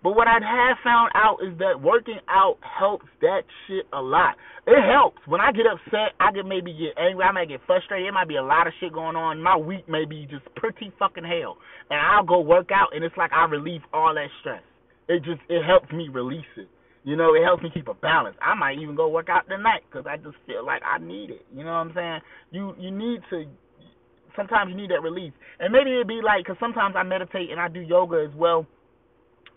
But 0.04 0.18
what 0.18 0.28
I 0.28 0.34
have 0.34 0.78
found 0.84 1.12
out 1.16 1.38
is 1.42 1.58
that 1.60 1.80
working 1.82 2.20
out 2.28 2.58
helps 2.60 3.06
that 3.22 3.44
shit 3.66 3.88
a 3.94 4.02
lot. 4.02 4.36
It 4.68 4.84
helps. 4.84 5.20
When 5.26 5.40
I 5.40 5.54
get 5.54 5.64
upset, 5.66 6.12
I 6.20 6.32
can 6.34 6.48
maybe 6.48 6.74
get 6.74 7.02
angry, 7.02 7.24
I 7.24 7.32
might 7.32 7.48
get 7.48 7.62
frustrated. 7.66 8.08
It 8.08 8.12
might 8.12 8.28
be 8.28 8.36
a 8.36 8.44
lot 8.44 8.68
of 8.68 8.74
shit 8.82 8.92
going 8.92 9.16
on. 9.16 9.42
My 9.42 9.56
week 9.56 9.88
may 9.88 10.04
be 10.04 10.28
just 10.30 10.44
pretty 10.56 10.92
fucking 11.00 11.24
hell. 11.24 11.56
And 11.90 12.00
I'll 12.00 12.26
go 12.26 12.42
work 12.42 12.70
out 12.74 12.94
and 12.94 13.04
it's 13.04 13.16
like 13.16 13.32
I 13.32 13.46
relieve 13.46 13.82
all 13.94 14.14
that 14.14 14.28
stress. 14.42 14.62
It 15.08 15.24
just 15.24 15.40
it 15.48 15.64
helps 15.64 15.90
me 15.94 16.10
release 16.12 16.52
it. 16.58 16.68
You 17.06 17.16
know, 17.16 17.34
it 17.36 17.44
helps 17.44 17.64
me 17.64 17.70
keep 17.74 17.88
a 17.88 17.94
balance. 17.94 18.36
I 18.42 18.56
might 18.56 18.80
even 18.80 18.96
go 18.96 19.08
work 19.08 19.30
out 19.30 19.48
tonight 19.48 19.84
because 19.90 20.06
I 20.08 20.18
just 20.18 20.36
feel 20.48 20.66
like 20.66 20.82
I 20.84 21.00
need 21.00 21.30
it. 21.30 21.46
You 21.54 21.64
know 21.64 21.72
what 21.72 21.88
I'm 21.88 21.94
saying? 21.96 22.20
You 22.52 22.76
you 22.78 22.92
need 22.92 23.22
to 23.30 23.46
sometimes 24.36 24.72
you 24.72 24.78
need 24.78 24.92
that 24.92 25.02
release. 25.02 25.34
And 25.60 25.72
maybe 25.72 25.92
it'd 25.92 26.08
be 26.08 26.22
like, 26.24 26.46
because 26.46 26.58
sometimes 26.60 26.96
I 26.98 27.04
meditate 27.04 27.52
and 27.52 27.60
I 27.60 27.68
do 27.68 27.80
yoga 27.80 28.26
as 28.28 28.36
well. 28.36 28.68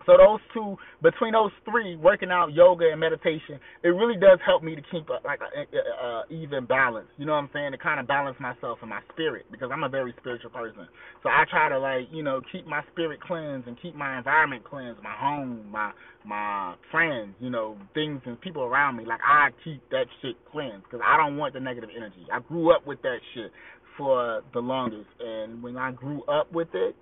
So 0.07 0.15
those 0.17 0.39
two, 0.55 0.79
between 1.03 1.33
those 1.33 1.51
three, 1.69 1.97
working 1.97 2.31
out, 2.31 2.55
yoga, 2.55 2.87
and 2.91 3.01
meditation, 3.01 3.59
it 3.83 3.89
really 3.89 4.15
does 4.15 4.39
help 4.47 4.63
me 4.63 4.77
to 4.77 4.83
keep 4.83 5.09
a, 5.11 5.19
like 5.27 5.41
a, 5.43 5.51
a, 5.51 6.07
a 6.07 6.25
even 6.31 6.65
balance. 6.65 7.09
You 7.19 7.27
know 7.27 7.33
what 7.33 7.39
I'm 7.43 7.51
saying? 7.53 7.73
To 7.73 7.79
kind 7.79 7.99
of 7.99 8.07
balance 8.07 8.39
myself 8.39 8.79
and 8.83 8.91
my 8.91 9.01
spirit 9.13 9.47
because 9.51 9.71
I'm 9.73 9.83
a 9.83 9.89
very 9.89 10.15
spiritual 10.21 10.51
person. 10.51 10.87
So 11.25 11.29
I 11.29 11.45
try 11.51 11.69
to 11.69 11.79
like 11.79 12.07
you 12.13 12.23
know 12.23 12.41
keep 12.53 12.67
my 12.67 12.83
spirit 12.93 13.21
cleansed 13.21 13.67
and 13.67 13.77
keep 13.83 13.97
my 13.97 14.17
environment 14.17 14.63
cleansed, 14.63 15.03
my 15.03 15.15
home, 15.19 15.67
my 15.73 15.91
my 16.25 16.75
friends, 16.93 17.35
you 17.41 17.51
know 17.51 17.77
things 17.93 18.23
and 18.27 18.41
people 18.41 18.63
around 18.63 18.97
me. 18.97 19.05
Like 19.05 19.21
I 19.27 19.51
keep 19.65 19.83
that 19.91 20.07
shit 20.23 20.37
cleansed 20.53 20.85
because 20.85 21.01
I 21.05 21.17
don't 21.17 21.37
want 21.37 21.53
the 21.53 21.61
negative 21.61 21.91
energy. 21.95 22.27
I 22.33 22.39
grew 22.39 22.73
up 22.73 22.87
with 22.87 23.03
that 23.03 23.19
shit 23.35 23.51
for 23.97 24.43
the 24.53 24.61
longest. 24.61 25.09
And 25.21 25.63
when 25.63 25.77
I 25.77 25.93
grew 25.93 26.23
up 26.25 26.53
with 26.53 26.69
it, 26.75 26.97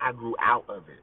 I 0.00 0.12
grew 0.12 0.34
out 0.42 0.64
of 0.68 0.84
it. 0.88 1.02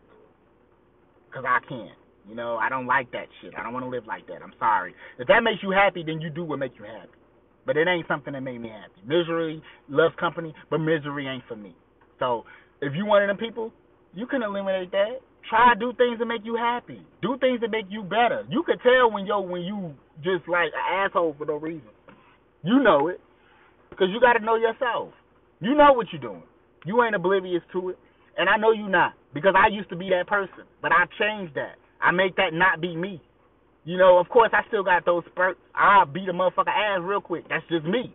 Because 1.29 1.45
I 1.47 1.60
can't. 1.67 1.97
You 2.27 2.36
know, 2.36 2.56
I 2.56 2.69
don't 2.69 2.88
like 2.88 3.12
that 3.12 3.27
shit. 3.41 3.53
I 3.58 3.63
don't 3.63 3.73
want 3.73 3.86
to 3.86 3.89
live 3.89 4.06
like 4.08 4.27
that. 4.27 4.41
I'm 4.41 4.53
sorry. 4.58 4.95
If 5.19 5.27
that 5.27 5.41
makes 5.43 5.62
you 5.62 5.71
happy, 5.71 6.03
then 6.06 6.21
you 6.21 6.29
do 6.29 6.43
what 6.43 6.60
makes 6.60 6.75
you 6.79 6.86
happy. 6.86 7.12
But 7.65 7.77
it 7.77 7.88
ain't 7.88 8.08
something 8.08 8.34
that 8.34 8.41
made 8.41 8.60
me 8.60 8.69
happy. 8.69 9.01
Misery 9.06 9.62
loves 9.89 10.15
company, 10.19 10.53
but 10.69 10.77
misery 10.79 11.27
ain't 11.27 11.43
for 11.47 11.56
me. 11.56 11.75
So 12.19 12.43
if 12.82 12.93
you 12.95 13.06
one 13.06 13.23
of 13.23 13.27
them 13.27 13.38
people, 13.38 13.73
you 14.13 14.25
can 14.25 14.43
eliminate 14.43 14.91
that. 14.91 15.19
Try 15.49 15.73
do 15.77 15.91
things 15.97 16.19
that 16.19 16.25
make 16.25 16.45
you 16.45 16.56
happy. 16.56 17.01
Do 17.21 17.38
things 17.39 17.60
that 17.62 17.71
make 17.71 17.86
you 17.89 18.03
better. 18.03 18.45
You 18.49 18.63
could 18.65 18.79
tell 18.82 19.12
when 19.12 19.25
yo 19.25 19.41
when 19.41 19.62
you 19.62 19.93
just 20.23 20.47
like 20.47 20.71
an 20.73 21.06
asshole 21.06 21.36
for 21.38 21.45
no 21.45 21.56
reason. 21.56 21.89
You 22.63 22.82
know 22.82 23.10
it, 23.10 23.19
cause 23.97 24.08
you 24.13 24.21
got 24.21 24.34
to 24.34 24.45
know 24.45 24.56
yourself. 24.56 25.10
You 25.63 25.76
know 25.76 25.93
what 25.93 26.08
you're 26.12 26.21
doing. 26.21 26.43
You 26.86 27.02
ain't 27.04 27.15
oblivious 27.15 27.63
to 27.71 27.89
it. 27.89 27.97
And 28.38 28.49
I 28.49 28.58
know 28.58 28.71
you're 28.71 28.89
not. 28.89 29.13
Because 29.34 29.56
I 29.58 29.71
used 29.71 29.89
to 29.89 29.95
be 29.95 30.10
that 30.10 30.28
person. 30.28 30.67
But 30.82 30.91
I 30.91 31.06
changed 31.17 31.56
that. 31.56 31.80
I 32.02 32.12
make 32.12 32.36
that 32.36 32.52
not 32.52 32.82
be 32.82 32.95
me. 32.97 33.21
You 33.86 33.97
know, 33.97 34.19
of 34.19 34.28
course 34.28 34.52
I 34.52 34.67
still 34.67 34.84
got 34.84 35.06
those 35.06 35.23
spurts. 35.32 35.60
I'll 35.73 36.06
beat 36.06 36.28
a 36.28 36.34
motherfucker 36.34 36.67
ass 36.67 36.99
real 37.02 37.21
quick. 37.21 37.45
That's 37.47 37.63
just 37.69 37.86
me. 37.86 38.13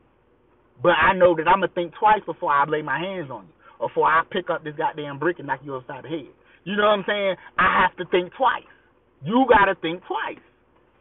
But 0.83 0.93
I 1.01 1.15
know 1.15 1.35
that 1.37 1.49
I'm 1.49 1.61
gonna 1.61 1.73
think 1.75 1.95
twice 1.99 2.21
before 2.27 2.53
I 2.53 2.65
lay 2.69 2.83
my 2.83 2.99
hands 2.99 3.31
on 3.31 3.47
you. 3.47 3.53
Or 3.81 3.89
before 3.89 4.07
I 4.07 4.23
pick 4.31 4.51
up 4.51 4.63
this 4.63 4.75
goddamn 4.77 5.19
brick 5.19 5.39
and 5.39 5.47
knock 5.47 5.61
you 5.65 5.75
upside 5.77 6.05
the 6.05 6.09
head. 6.09 6.29
You 6.65 6.77
know 6.77 6.85
what 6.85 7.01
I'm 7.01 7.05
saying? 7.07 7.37
I 7.59 7.83
have 7.83 7.97
to 7.97 8.05
think 8.11 8.33
twice. 8.37 8.69
You 9.25 9.47
gotta 9.49 9.75
think 9.81 10.03
twice. 10.07 10.43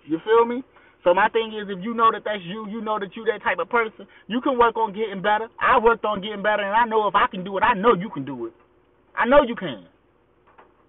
You 0.05 0.19
feel 0.23 0.45
me? 0.45 0.63
So 1.03 1.13
my 1.13 1.29
thing 1.29 1.53
is, 1.53 1.69
if 1.69 1.83
you 1.83 1.93
know 1.93 2.11
that 2.11 2.23
that's 2.25 2.43
you, 2.43 2.67
you 2.69 2.81
know 2.81 2.99
that 2.99 3.15
you 3.15 3.23
that 3.25 3.43
type 3.43 3.59
of 3.59 3.69
person, 3.69 4.07
you 4.27 4.41
can 4.41 4.57
work 4.57 4.75
on 4.77 4.93
getting 4.93 5.21
better. 5.21 5.47
I 5.61 5.77
worked 5.79 6.05
on 6.05 6.21
getting 6.21 6.43
better, 6.43 6.63
and 6.63 6.75
I 6.75 6.85
know 6.85 7.07
if 7.07 7.15
I 7.15 7.27
can 7.29 7.43
do 7.43 7.57
it, 7.57 7.63
I 7.63 7.73
know 7.75 7.93
you 7.93 8.09
can 8.09 8.25
do 8.25 8.47
it. 8.47 8.53
I 9.15 9.25
know 9.25 9.43
you 9.43 9.55
can. 9.55 9.85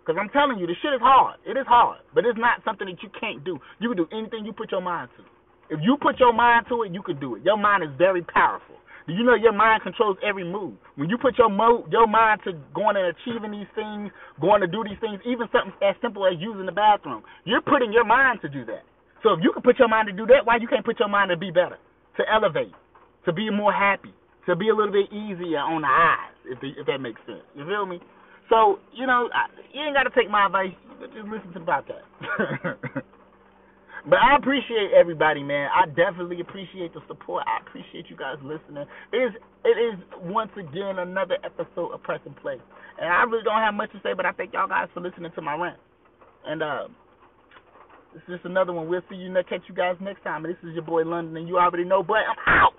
Because 0.00 0.16
I'm 0.20 0.30
telling 0.32 0.58
you, 0.58 0.66
the 0.66 0.74
shit 0.80 0.96
is 0.96 1.04
hard. 1.04 1.36
It 1.44 1.60
is 1.60 1.68
hard. 1.68 2.00
But 2.14 2.24
it's 2.24 2.38
not 2.40 2.64
something 2.64 2.88
that 2.88 3.02
you 3.04 3.10
can't 3.20 3.44
do. 3.44 3.60
You 3.78 3.92
can 3.92 3.98
do 3.98 4.08
anything 4.10 4.48
you 4.48 4.52
put 4.56 4.72
your 4.72 4.80
mind 4.80 5.10
to. 5.20 5.24
If 5.68 5.80
you 5.84 5.98
put 6.00 6.18
your 6.18 6.32
mind 6.32 6.64
to 6.72 6.82
it, 6.84 6.96
you 6.96 7.02
can 7.02 7.20
do 7.20 7.36
it. 7.36 7.44
Your 7.44 7.58
mind 7.60 7.84
is 7.84 7.90
very 7.98 8.24
powerful. 8.24 8.80
Do 9.06 9.12
you 9.12 9.24
know 9.24 9.36
your 9.36 9.52
mind 9.52 9.82
controls 9.84 10.16
every 10.24 10.44
move? 10.44 10.74
When 10.96 11.10
you 11.10 11.18
put 11.18 11.36
your 11.36 11.50
mo- 11.50 11.84
your 11.92 12.06
mind 12.08 12.40
to 12.44 12.52
going 12.72 12.96
and 12.96 13.12
achieving 13.12 13.52
these 13.52 13.68
things, 13.76 14.12
going 14.40 14.60
to 14.60 14.66
do 14.66 14.84
these 14.84 15.00
things, 15.00 15.20
even 15.28 15.48
something 15.52 15.72
as 15.84 15.96
simple 16.00 16.24
as 16.26 16.40
using 16.40 16.64
the 16.66 16.72
bathroom, 16.72 17.22
you're 17.44 17.60
putting 17.64 17.92
your 17.92 18.04
mind 18.04 18.40
to 18.42 18.48
do 18.48 18.64
that. 18.66 18.87
So 19.22 19.32
if 19.32 19.40
you 19.42 19.52
can 19.52 19.62
put 19.62 19.78
your 19.78 19.88
mind 19.88 20.08
to 20.08 20.14
do 20.14 20.26
that, 20.26 20.46
why 20.46 20.56
you 20.56 20.68
can't 20.68 20.84
put 20.84 20.98
your 20.98 21.08
mind 21.08 21.30
to 21.30 21.36
be 21.36 21.50
better, 21.50 21.78
to 22.16 22.22
elevate, 22.30 22.72
to 23.24 23.32
be 23.32 23.50
more 23.50 23.72
happy, 23.72 24.14
to 24.46 24.54
be 24.54 24.68
a 24.68 24.74
little 24.74 24.92
bit 24.92 25.12
easier 25.12 25.58
on 25.58 25.82
the 25.82 25.90
eyes, 25.90 26.36
if 26.46 26.60
the, 26.60 26.70
if 26.78 26.86
that 26.86 26.98
makes 26.98 27.20
sense. 27.26 27.42
You 27.54 27.66
feel 27.66 27.86
me? 27.86 28.00
So 28.48 28.78
you 28.94 29.06
know, 29.06 29.28
I, 29.34 29.50
you 29.74 29.82
ain't 29.82 29.94
got 29.94 30.04
to 30.04 30.14
take 30.14 30.30
my 30.30 30.46
advice. 30.46 30.74
Just 31.00 31.28
listen 31.28 31.52
to 31.52 31.58
the 31.58 31.66
podcast. 31.68 32.06
but 34.08 34.18
I 34.18 34.36
appreciate 34.36 34.94
everybody, 34.96 35.42
man. 35.42 35.68
I 35.74 35.86
definitely 35.86 36.40
appreciate 36.40 36.94
the 36.94 37.00
support. 37.06 37.44
I 37.46 37.60
appreciate 37.60 38.06
you 38.08 38.16
guys 38.16 38.36
listening. 38.42 38.86
It 39.12 39.18
is 39.18 39.32
it 39.64 39.76
is 39.76 40.00
once 40.22 40.50
again 40.56 40.98
another 40.98 41.36
episode 41.44 41.92
of 41.92 42.02
Press 42.02 42.20
and 42.24 42.36
Play, 42.36 42.56
and 43.00 43.12
I 43.12 43.22
really 43.24 43.44
don't 43.44 43.60
have 43.60 43.74
much 43.74 43.92
to 43.92 44.00
say, 44.02 44.14
but 44.16 44.24
I 44.24 44.32
thank 44.32 44.54
y'all 44.54 44.68
guys 44.68 44.88
for 44.94 45.00
listening 45.00 45.32
to 45.34 45.42
my 45.42 45.54
rant. 45.54 45.78
And 46.46 46.62
uh, 46.62 46.88
is 48.26 48.34
just 48.34 48.44
another 48.44 48.72
one. 48.72 48.88
We'll 48.88 49.02
see 49.10 49.16
you 49.16 49.30
next. 49.30 49.48
Catch 49.48 49.62
you 49.68 49.74
guys 49.74 49.96
next 50.00 50.22
time. 50.22 50.42
This 50.42 50.56
is 50.62 50.74
your 50.74 50.82
boy 50.82 51.02
London, 51.02 51.36
and 51.36 51.48
you 51.48 51.58
already 51.58 51.84
know. 51.84 52.02
But 52.02 52.18
I'm 52.28 52.36
out. 52.46 52.72